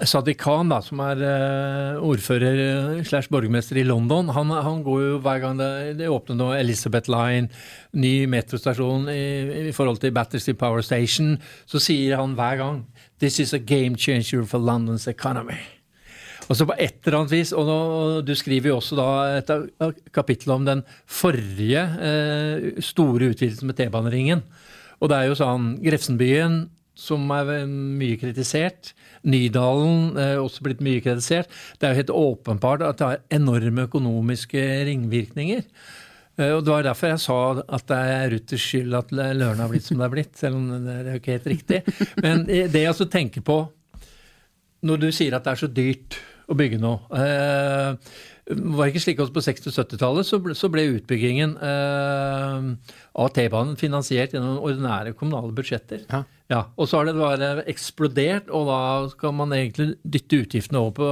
Sadiq 0.05 0.37
Khan, 0.43 0.69
da, 0.69 0.83
som 0.85 1.01
er 1.01 1.21
uh, 1.23 2.03
ordfører 2.05 3.01
slash 3.09 3.31
borgermester 3.33 3.79
i 3.81 3.87
London, 3.87 4.29
han, 4.37 4.51
han, 4.53 4.83
går 4.85 5.01
jo 5.03 5.21
hver 5.25 5.41
gang 5.41 5.61
det, 5.61 5.71
det 6.01 6.11
åpner 6.13 6.37
noe 6.37 6.59
Elizabeth 6.59 7.09
Line, 7.13 7.49
ny 7.97 8.27
metrostasjon 8.29 9.09
i, 9.13 9.23
i, 9.71 9.73
forhold 9.77 10.03
til 10.03 10.13
Battersea 10.17 10.59
Power 10.59 10.85
Station, 10.85 11.39
så 11.65 11.81
sier 11.81 12.21
han 12.21 12.37
hver 12.37 12.61
gang 12.61 12.85
This 13.23 13.41
is 13.41 13.55
a 13.57 13.63
game 13.63 13.97
changer 13.97 14.45
for 14.45 14.61
London's 14.61 15.09
economy. 15.09 15.63
Og 16.47 16.59
så 16.59 16.67
på 16.69 16.77
et 16.79 17.01
eller 17.07 17.23
annet 17.23 17.35
vis, 17.35 17.53
og, 17.57 17.67
nå, 17.67 17.79
Du 18.27 18.35
skriver 18.37 18.71
jo 18.71 18.79
også 18.79 18.99
da 18.99 19.09
et 19.41 20.03
kapittel 20.15 20.53
om 20.55 20.67
den 20.69 20.85
forrige 21.09 21.83
uh, 21.97 22.83
store 22.85 23.33
utvidelsen 23.33 23.73
med 23.73 23.81
T-baneringen. 23.81 24.45
Og 25.01 25.11
det 25.11 25.17
er 25.17 25.31
jo 25.31 25.39
sånn 25.39 25.77
Grefsenbyen, 25.85 26.67
som 26.97 27.29
er 27.35 27.67
mye 27.69 28.17
kritisert. 28.21 28.95
Nydalen 29.27 30.17
er 30.21 30.41
også 30.41 30.65
blitt 30.65 30.83
mye 30.85 31.03
kritisert. 31.05 31.53
Det 31.77 31.87
er 31.87 31.95
jo 31.95 32.01
helt 32.01 32.17
åpenbart 32.17 32.85
at 32.87 33.01
det 33.01 33.11
har 33.11 33.25
enorme 33.39 33.87
økonomiske 33.89 34.65
ringvirkninger. 34.89 35.65
Eh, 36.37 36.53
og 36.53 36.65
Det 36.65 36.73
var 36.73 36.87
derfor 36.87 37.13
jeg 37.13 37.25
sa 37.25 37.41
at 37.61 37.89
det 37.89 37.99
er 38.13 38.31
Ruthers 38.35 38.69
skyld 38.69 38.95
at 38.95 39.13
Løren 39.13 39.61
har 39.63 39.73
blitt 39.73 39.89
som 39.89 39.99
det 39.99 40.09
har 40.09 40.15
blitt. 40.15 40.37
Selv 40.37 40.57
om 40.57 40.71
det 40.87 40.95
er 40.95 41.11
jo 41.13 41.21
ikke 41.21 41.37
helt 41.39 41.53
riktig. 41.55 41.83
Men 42.23 42.47
det 42.47 42.73
jeg 42.73 42.93
altså 42.93 43.09
tenker 43.11 43.45
på 43.45 43.61
når 44.87 45.01
du 45.03 45.13
sier 45.15 45.35
at 45.35 45.45
det 45.45 45.53
er 45.55 45.61
så 45.61 45.69
dyrt 45.73 46.19
å 46.47 46.55
bygge 46.55 46.79
noe 46.79 47.01
eh, 47.17 47.97
var 48.47 48.87
det 48.87 48.93
ikke 48.93 49.03
slik 49.03 49.21
også 49.23 49.35
På 49.35 49.43
60- 49.43 49.71
og 49.73 49.75
70-tallet 49.75 50.29
så, 50.29 50.39
så, 50.55 50.69
ble 50.71 50.85
utbyggingen 50.95 51.57
eh, 51.59 52.69
av 53.19 53.33
T-banen 53.35 53.75
finansiert 53.81 54.37
gjennom 54.37 54.61
ordinære 54.63 55.17
kommunale 55.19 55.51
budsjetter. 55.57 56.05
Ja. 56.07 56.23
Ja, 56.53 56.61
og 56.79 56.87
så 56.87 57.01
har 57.01 57.09
det 57.09 57.17
bare 57.19 57.65
eksplodert, 57.67 58.53
og 58.55 58.69
da 58.71 58.83
skal 59.11 59.35
man 59.35 59.55
egentlig 59.57 59.97
dytte 60.07 60.45
utgiftene 60.45 60.79
over 60.79 60.93
på 60.95 61.09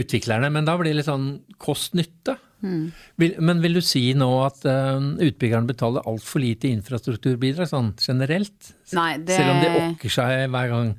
utviklerne. 0.00 0.50
Men 0.52 0.68
da 0.68 0.76
blir 0.76 0.92
det 0.92 1.00
litt 1.00 1.08
sånn 1.08 1.30
kost-nytte. 1.62 2.36
Mm. 2.60 2.90
Men 3.38 3.62
vil 3.62 3.78
du 3.78 3.80
si 3.84 4.02
nå 4.18 4.28
at 4.42 4.64
uh, 4.66 4.98
utbyggeren 4.98 5.68
betaler 5.68 6.04
altfor 6.10 6.42
lite 6.42 6.68
infrastrukturbidrag 6.72 7.70
sånn 7.70 7.94
generelt? 8.02 8.74
Nei, 8.98 9.14
det... 9.22 9.38
Selv 9.38 9.54
om 9.54 9.62
det 9.62 9.72
okker 9.86 10.14
seg 10.18 10.44
hver 10.52 10.74
gang 10.74 10.92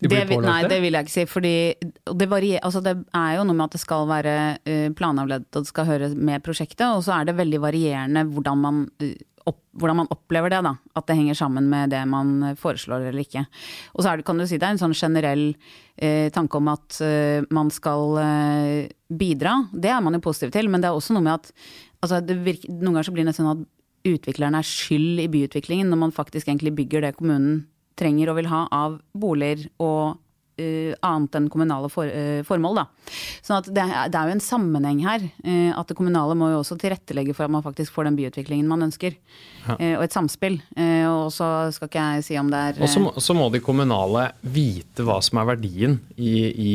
de 0.00 0.08
blir 0.08 0.24
det? 0.30 0.38
Nei, 0.46 0.60
det 0.70 0.78
vil 0.80 0.96
jeg 0.96 1.06
ikke 1.06 1.12
si. 1.12 1.24
fordi 1.28 1.54
det, 1.82 2.28
varier, 2.30 2.62
altså 2.64 2.80
det 2.84 2.94
er 2.96 3.34
jo 3.36 3.42
noe 3.44 3.58
med 3.58 3.66
at 3.66 3.76
det 3.76 3.82
skal 3.82 4.06
være 4.08 4.36
uh, 4.56 4.86
planavledet 4.96 5.50
og 5.50 5.66
det 5.66 5.72
skal 5.72 5.90
høre 5.90 6.12
med 6.16 6.46
prosjektet. 6.46 6.86
Og 6.88 7.04
så 7.04 7.18
er 7.18 7.28
det 7.28 7.36
veldig 7.40 7.60
varierende 7.66 8.24
hvordan 8.30 8.64
man 8.64 8.80
uh, 9.02 9.12
opp, 9.50 9.60
hvordan 9.80 10.00
man 10.02 10.10
opplever 10.14 10.52
det. 10.52 10.60
da, 10.66 10.74
At 10.96 11.08
det 11.08 11.16
henger 11.18 11.38
sammen 11.38 11.68
med 11.70 11.92
det 11.92 12.00
man 12.08 12.54
foreslår 12.58 13.08
eller 13.10 13.22
ikke. 13.22 13.44
Og 13.94 14.02
så 14.02 14.12
er 14.12 14.20
det, 14.20 14.26
kan 14.28 14.38
du 14.40 14.46
si 14.46 14.58
det 14.58 14.68
er 14.68 14.76
en 14.76 14.82
sånn 14.82 14.96
generell 14.96 15.44
eh, 15.96 16.30
tanke 16.34 16.58
om 16.58 16.70
at 16.72 17.00
eh, 17.04 17.42
man 17.54 17.72
skal 17.74 18.16
eh, 18.22 18.88
bidra. 19.10 19.56
Det 19.72 19.92
er 19.92 20.00
man 20.04 20.16
jo 20.16 20.24
positiv 20.24 20.54
til, 20.54 20.70
men 20.70 20.82
det 20.82 20.90
er 20.90 20.96
også 20.96 21.16
noe 21.16 21.26
med 21.26 21.36
at 21.38 21.52
altså, 22.00 22.22
virker, 22.30 22.72
noen 22.72 22.94
ganger 22.94 23.10
så 23.10 23.16
blir 23.16 23.28
det 23.28 23.36
sånn 23.36 23.52
at 23.52 23.68
utviklerne 24.10 24.62
er 24.62 24.66
skyld 24.66 25.20
i 25.20 25.28
byutviklingen, 25.28 25.90
når 25.92 26.02
man 26.06 26.16
faktisk 26.16 26.48
egentlig 26.48 26.72
bygger 26.78 27.04
det 27.04 27.16
kommunen 27.18 27.66
trenger 28.00 28.30
og 28.32 28.38
vil 28.40 28.48
ha 28.48 28.64
av 28.72 28.98
boliger 29.12 29.66
og 29.82 30.16
annet 31.06 31.36
enn 31.38 31.48
kommunale 31.52 31.90
for, 31.92 32.08
uh, 32.08 32.40
formål. 32.46 32.80
Da. 32.80 33.12
Sånn 33.44 33.58
at 33.60 33.68
det, 33.70 33.84
det, 34.12 34.18
er 34.18 34.30
jo 34.30 34.36
en 34.36 34.44
sammenheng 34.44 35.02
her. 35.04 35.24
Uh, 35.44 35.72
at 35.76 35.90
det 35.90 35.96
kommunale 35.98 36.36
må 36.38 36.50
jo 36.52 36.60
også 36.62 36.78
tilrettelegge 36.80 37.34
for 37.36 37.46
at 37.46 37.54
man 37.54 37.64
faktisk 37.64 37.94
får 37.96 38.08
den 38.08 38.18
byutviklingen 38.20 38.68
man 38.70 38.88
ønsker. 38.88 39.18
Ja. 39.60 39.74
og 39.98 40.02
et 40.06 40.14
samspill. 40.14 40.54
og 41.04 41.26
så 41.36 41.46
skal 41.74 41.90
ikke 41.90 42.04
jeg 42.14 42.22
si 42.24 42.36
om 42.40 42.48
det 42.48 42.58
er 42.70 42.78
Og 42.80 42.88
så 42.88 43.02
må, 43.04 43.10
så 43.20 43.34
må 43.36 43.50
de 43.52 43.60
kommunale 43.60 44.22
vite 44.40 45.04
hva 45.04 45.18
som 45.22 45.36
er 45.42 45.50
verdien 45.50 45.98
i, 46.16 46.32
i, 46.48 46.72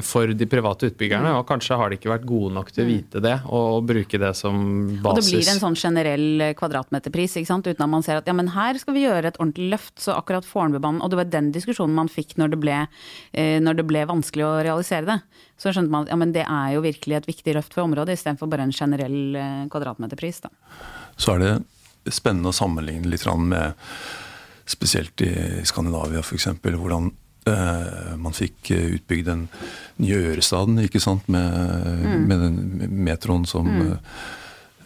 for 0.00 0.32
de 0.32 0.48
private 0.48 0.88
utbyggerne. 0.88 1.28
Mm. 1.28 1.42
Og 1.42 1.44
kanskje 1.46 1.76
har 1.76 1.92
de 1.92 1.98
ikke 2.00 2.10
vært 2.10 2.24
gode 2.26 2.54
nok 2.56 2.72
til 2.72 2.86
å 2.86 2.88
mm. 2.88 2.92
vite 2.94 3.22
det, 3.22 3.34
og, 3.44 3.66
og 3.76 3.84
bruke 3.90 4.20
det 4.22 4.32
som 4.38 4.56
basis. 4.64 5.04
Og 5.04 5.20
det 5.20 5.26
blir 5.28 5.52
en 5.52 5.60
sånn 5.60 5.78
generell 5.78 6.46
kvadratmeterpris, 6.58 7.36
ikke 7.42 7.52
sant? 7.52 7.68
uten 7.68 7.84
at 7.84 7.92
man 7.92 8.06
ser 8.06 8.22
at 8.22 8.32
ja, 8.32 8.36
men 8.36 8.48
her 8.56 8.80
skal 8.80 8.96
vi 8.96 9.04
gjøre 9.04 9.34
et 9.34 9.38
ordentlig 9.38 9.68
løft. 9.76 9.94
Så 10.00 10.16
akkurat 10.16 10.48
Fornebubanen 10.48 11.04
Og 11.04 11.12
det 11.12 11.20
var 11.20 11.28
den 11.30 11.52
diskusjonen 11.54 11.94
man 11.94 12.10
fikk 12.10 12.38
når 12.40 12.54
det 12.54 12.62
ble 12.64 12.72
Eh, 12.82 13.21
når 13.32 13.78
det 13.78 13.84
ble 13.88 14.02
vanskelig 14.08 14.44
å 14.44 14.56
realisere 14.64 15.06
det, 15.08 15.18
så 15.62 15.70
skjønte 15.70 15.92
man 15.92 16.06
at 16.06 16.10
ja, 16.10 16.18
men 16.18 16.34
det 16.34 16.42
er 16.42 16.74
jo 16.74 16.82
virkelig 16.82 17.20
et 17.20 17.28
viktig 17.30 17.54
løft 17.54 17.76
for 17.76 17.86
området, 17.86 18.16
istedenfor 18.18 18.50
bare 18.50 18.66
en 18.66 18.74
generell 18.74 19.38
eh, 19.38 19.64
kvadratmeterpris. 19.70 20.42
Da. 20.42 20.50
Så 21.14 21.36
er 21.36 21.42
det 21.44 22.14
spennende 22.16 22.50
å 22.50 22.56
sammenligne 22.56 23.10
litt 23.12 23.26
med 23.38 23.78
spesielt 24.66 25.22
i 25.22 25.62
Skandinavia 25.68 26.22
f.eks. 26.22 26.48
hvordan 26.64 27.10
eh, 27.50 28.12
man 28.18 28.34
fikk 28.34 28.72
utbygd 28.74 29.30
den 29.30 29.46
nye 30.02 30.20
Ørestaden 30.32 30.82
ikke 30.82 31.02
sant? 31.02 31.28
Med, 31.30 31.54
mm. 32.02 32.26
med 32.26 32.44
den 32.46 32.98
metroen 33.06 33.46
som, 33.46 33.68
mm. 33.70 33.96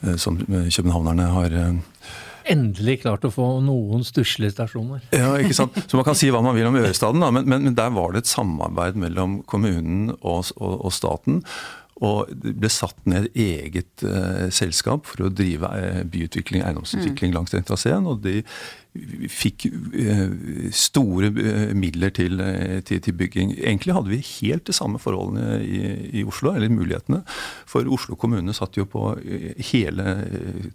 eh, 0.02 0.16
som 0.20 0.40
københavnerne 0.44 1.30
har 1.32 1.60
endelig 2.52 3.00
klart 3.04 3.24
å 3.26 3.32
få 3.32 3.48
noen 3.64 4.04
stusslige 4.06 4.54
stasjoner. 4.54 5.02
Ja, 5.14 5.32
ikke 5.40 5.56
sant. 5.56 5.78
Så 5.86 5.98
Man 5.98 6.06
kan 6.06 6.18
si 6.18 6.30
hva 6.32 6.42
man 6.44 6.56
vil 6.56 6.68
om 6.68 6.78
Ørestaden, 6.78 7.22
da, 7.22 7.32
men, 7.34 7.48
men, 7.48 7.66
men 7.68 7.78
der 7.78 7.90
var 7.94 8.14
det 8.14 8.24
et 8.24 8.30
samarbeid 8.30 8.98
mellom 9.00 9.40
kommunen 9.48 10.12
og, 10.20 10.52
og, 10.56 10.78
og 10.86 10.94
staten. 10.94 11.42
Og 12.04 12.28
det 12.28 12.52
ble 12.60 12.68
satt 12.68 12.98
ned 13.08 13.30
eget 13.32 14.04
uh, 14.04 14.48
selskap 14.52 15.06
for 15.08 15.26
å 15.26 15.32
drive 15.32 15.68
uh, 15.70 16.02
byutvikling, 16.04 16.60
eiendomsutvikling 16.60 17.32
mm. 17.32 17.36
langs 17.38 17.54
den 17.54 17.64
traseen. 17.64 18.08
Og 18.10 18.20
de 18.26 18.42
fikk 19.32 19.68
uh, 19.70 20.70
store 20.74 21.30
midler 21.76 22.12
til, 22.16 22.40
til, 22.86 23.00
til, 23.04 23.16
bygging. 23.16 23.54
Egentlig 23.56 23.96
hadde 23.96 24.12
vi 24.12 24.20
helt 24.40 24.66
de 24.68 24.76
samme 24.76 25.00
forholdene 25.02 25.60
i, 25.64 25.80
i, 26.20 26.24
Oslo, 26.26 26.52
eller 26.54 26.72
mulighetene. 26.72 27.22
For 27.68 27.86
Oslo 27.92 28.18
kommune 28.18 28.54
satt 28.56 28.78
jo 28.78 28.86
på 28.90 29.14
hele 29.70 30.16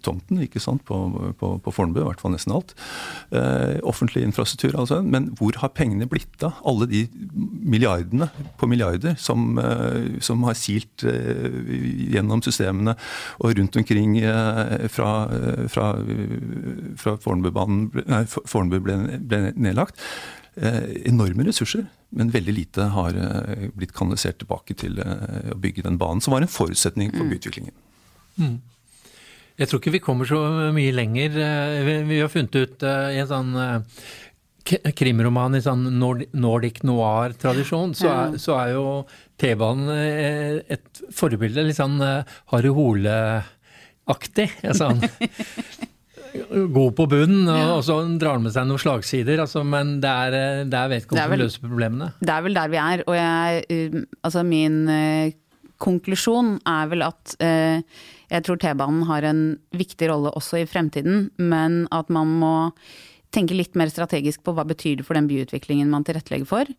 tomten, 0.04 0.42
ikke 0.46 0.62
sant, 0.62 0.84
på, 0.88 0.98
på, 1.38 1.54
på 1.62 1.74
Fornebu, 1.74 2.02
i 2.02 2.08
hvert 2.08 2.22
fall 2.22 2.34
nesten 2.34 2.54
alt. 2.56 2.74
offentlig 3.86 4.24
infrastruktur, 4.26 4.76
altså. 4.80 5.02
Men 5.02 5.30
hvor 5.38 5.56
har 5.62 5.74
pengene 5.76 6.08
blitt 6.10 6.42
av? 6.44 6.58
Alle 6.68 6.88
de 6.90 7.04
milliardene 7.62 8.28
på 8.60 8.68
milliarder 8.70 9.16
som, 9.20 9.58
som 10.24 10.44
har 10.48 10.58
silt 10.58 11.02
Eh, 11.02 12.12
gjennom 12.12 12.42
systemene 12.44 12.94
og 13.42 13.54
rundt 13.58 13.76
omkring 13.80 14.16
fra, 14.92 15.10
fra, 15.72 15.86
fra 17.00 17.16
fra, 17.22 17.32
fra 18.30 18.44
Fornebu 18.48 18.80
ble, 18.84 18.98
ble 19.18 19.42
nedlagt. 19.56 20.00
enorme 21.08 21.46
ressurser, 21.46 21.86
men 22.12 22.28
veldig 22.28 22.52
lite 22.52 22.90
har 22.92 23.16
blitt 23.72 23.94
kanalisert 23.96 24.36
tilbake 24.42 24.74
til 24.76 24.98
å 25.00 25.56
bygge 25.56 25.86
den 25.86 25.96
banen, 25.96 26.20
som 26.20 26.34
var 26.34 26.44
en 26.44 26.52
forutsetning 26.52 27.08
for 27.14 27.24
mm. 27.24 27.30
byutviklingen. 27.32 27.72
Mm. 28.36 28.58
Jeg 29.56 29.70
tror 29.70 29.80
ikke 29.80 29.94
vi 29.94 30.02
kommer 30.04 30.28
så 30.28 30.42
mye 30.76 30.92
lenger. 30.92 31.38
Vi 32.04 32.20
har 32.20 32.28
funnet 32.28 32.58
ut 32.60 32.84
i 32.84 33.22
en 33.22 33.30
sånn 33.32 33.56
krimroman 34.62 35.56
i 35.56 35.62
sånn 35.62 35.86
Nordic 35.98 36.82
noir-tradisjon, 36.86 37.94
så, 37.98 38.12
så, 38.38 38.56
er 38.60 38.74
jo 38.76 38.86
T-banen 39.40 39.90
eh, 39.94 40.60
et 40.76 41.02
forbilde. 41.14 41.64
Litt 41.66 41.80
sånn 41.80 41.98
eh, 42.04 42.28
Harry 42.52 42.72
Hole-aktig. 42.72 44.48
Sånn, 44.78 45.02
god 46.32 46.96
på 46.96 47.06
bunnen, 47.10 47.50
og, 47.50 47.82
så 47.86 47.98
drar 48.20 48.38
han 48.38 48.46
med 48.46 48.54
seg 48.54 48.66
noen 48.68 48.80
slagsider. 48.80 49.42
Altså, 49.44 49.62
men 49.66 49.98
det 50.02 50.10
er, 50.10 50.38
eh, 50.38 50.64
det 50.70 50.78
er 50.78 50.90
vedkommende 50.96 51.36
som 51.36 51.44
løser 51.44 51.66
problemene. 51.66 52.10
Det 52.20 52.34
er 52.34 52.46
vel 52.46 52.58
der 52.58 52.72
vi 52.72 52.80
er. 52.82 53.04
Og 53.06 53.18
jeg, 53.18 54.02
altså 54.22 54.44
min 54.46 54.80
uh, 54.88 55.32
konklusjon 55.82 56.56
er 56.68 56.90
vel 56.92 57.06
at 57.06 57.36
uh, 57.42 58.02
jeg 58.32 58.46
tror 58.46 58.60
T-banen 58.62 59.06
har 59.10 59.28
en 59.28 59.42
viktig 59.76 60.08
rolle 60.08 60.32
også 60.38 60.62
i 60.62 60.68
fremtiden, 60.68 61.26
men 61.36 61.82
at 61.92 62.12
man 62.12 62.36
må 62.40 62.54
tenke 63.32 63.56
litt 63.56 63.76
mer 63.78 63.92
strategisk 63.92 64.42
på 64.44 64.54
hva 64.56 64.64
betyr 64.68 65.00
det 65.00 65.06
for 65.08 65.16
den 65.16 65.28
byutviklingen 65.28 65.90
man 65.92 66.04
tilrettelegger 66.08 66.48
for. 66.48 66.72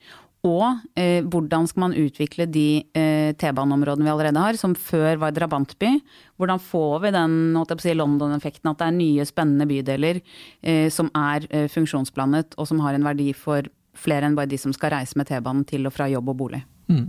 Og 0.43 0.81
eh, 0.99 1.23
hvordan 1.23 1.69
skal 1.69 1.85
man 1.85 1.93
utvikle 1.95 2.49
de 2.51 2.83
eh, 2.99 3.31
T-baneområdene 3.39 4.03
vi 4.03 4.11
allerede 4.11 4.41
har, 4.43 4.57
som 4.59 4.73
før 4.75 5.21
var 5.21 5.31
drabantby? 5.31 5.93
Hvordan 6.35 6.59
får 6.59 6.97
vi 7.05 7.11
den 7.15 7.37
si, 7.79 7.93
London-effekten, 7.95 8.73
at 8.73 8.81
det 8.81 8.89
er 8.89 8.97
nye, 8.97 9.27
spennende 9.29 9.69
bydeler 9.69 10.19
eh, 10.59 10.89
som 10.91 11.07
er 11.15 11.47
eh, 11.47 11.69
funksjonsblandet, 11.71 12.57
og 12.59 12.67
som 12.67 12.83
har 12.83 12.97
en 12.97 13.07
verdi 13.07 13.31
for 13.31 13.71
flere 13.95 14.27
enn 14.27 14.35
bare 14.35 14.51
de 14.51 14.59
som 14.59 14.75
skal 14.75 14.97
reise 14.97 15.15
med 15.15 15.31
T-banen 15.31 15.63
til 15.69 15.87
og 15.87 15.95
fra 15.95 16.09
jobb 16.11 16.33
og 16.33 16.39
bolig? 16.43 16.63
Mm. 16.91 17.07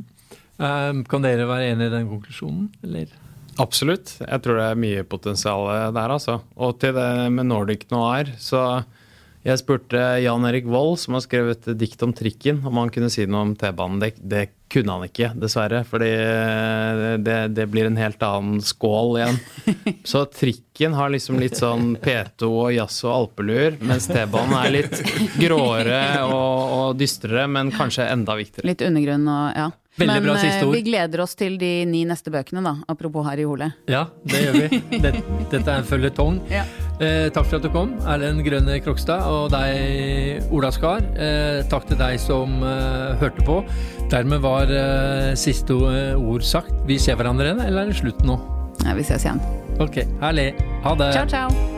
Um, 0.55 1.03
kan 1.11 1.25
dere 1.25 1.51
være 1.51 1.73
enig 1.73 1.89
i 1.91 1.95
den 1.97 2.07
konklusjonen, 2.07 2.69
eller? 2.87 3.11
Absolutt. 3.59 4.15
Jeg 4.21 4.45
tror 4.45 4.61
det 4.61 4.69
er 4.69 4.79
mye 4.79 5.03
potensial 5.11 5.67
der, 5.95 6.07
altså. 6.07 6.39
Og 6.55 6.79
til 6.79 6.95
det 6.95 7.33
med 7.35 7.51
Nordic 7.51 7.89
Noir, 7.91 8.31
så 8.39 8.85
jeg 9.45 9.61
spurte 9.61 10.01
Jan 10.25 10.47
Erik 10.49 10.65
Vold, 10.73 10.97
som 11.03 11.19
har 11.19 11.23
skrevet 11.27 11.67
et 11.69 11.77
dikt 11.77 12.01
om 12.07 12.15
trikken, 12.17 12.63
om 12.65 12.79
han 12.81 12.89
kunne 12.93 13.11
si 13.13 13.27
noe 13.29 13.43
om 13.45 13.51
T-banen. 13.61 14.01
Det, 14.01 14.15
det, 14.17 14.45
kunne 14.73 14.97
han 14.97 15.05
ikke, 15.05 15.29
dessverre. 15.39 15.83
Fordi 15.85 16.09
det, 17.23 17.37
det, 17.55 17.67
blir 17.71 17.91
en 17.91 18.01
helt 18.01 18.25
annen 18.25 18.63
skål 18.65 19.19
igjen. 19.21 19.39
Så 20.15 20.25
trikken 20.33 20.97
har 20.97 21.13
liksom 21.13 21.37
litt 21.43 21.61
sånn 21.61 21.93
P2 22.01 22.49
og 22.49 22.73
jazz 22.75 23.05
og 23.05 23.13
alpeluer, 23.19 23.77
mens 23.85 24.09
T-banen 24.09 24.57
er 24.63 24.73
litt 24.79 25.05
gråere 25.37 26.03
og, 26.25 26.75
og 26.79 26.99
dystrere, 26.99 27.45
men 27.45 27.75
kanskje 27.75 28.09
enda 28.09 28.39
viktigere. 28.41 28.71
Litt 28.73 28.87
undergrunn 28.89 29.29
og 29.29 29.47
ja. 29.61 29.71
Veldig 29.95 30.15
Men 30.17 30.25
bra 30.25 30.33
siste 30.41 30.57
eh, 30.57 30.67
ord. 30.67 30.75
vi 30.75 30.83
gleder 30.89 31.21
oss 31.23 31.37
til 31.39 31.55
de 31.61 31.69
ni 31.87 32.01
neste 32.09 32.33
bøkene, 32.35 32.65
da. 32.67 32.73
Apropos 32.91 33.29
Harry 33.29 33.45
Hole. 33.47 33.71
Ja, 33.87 34.09
det 34.27 34.43
gjør 34.49 34.59
vi. 34.65 34.81
Dette 35.05 35.63
er 35.63 35.77
en 35.77 35.87
føljetong. 35.87 36.43
Ja. 36.51 36.65
Eh, 37.03 37.27
takk 37.35 37.49
for 37.49 37.59
at 37.59 37.65
du 37.67 37.71
kom, 37.75 37.97
Erlend 38.07 38.45
Grønne 38.47 38.79
Krokstad, 38.85 39.27
og 39.27 39.51
deg, 39.55 40.45
Ola 40.55 40.71
Skar. 40.75 41.03
Eh, 41.19 41.65
takk 41.71 41.89
til 41.91 41.99
deg 41.99 42.21
som 42.23 42.61
eh, 42.63 43.19
hørte 43.23 43.47
på. 43.47 43.61
Dermed 44.13 44.45
var 44.45 44.71
siste 45.41 45.75
ord 45.75 46.47
sagt. 46.47 46.75
Vi 46.87 47.01
ser 47.03 47.19
hverandre 47.19 47.51
igjen, 47.51 47.65
eller 47.67 47.89
er 47.89 47.95
det 47.95 47.99
slutt 47.99 48.23
nå? 48.27 48.39
Ja, 48.85 48.95
vi 48.95 49.07
ses 49.07 49.27
igjen. 49.27 49.43
Ok, 49.83 50.05
herlig. 50.23 50.53
Ha 50.87 50.99
det. 51.01 51.15
Ciao, 51.17 51.27
ciao. 51.27 51.74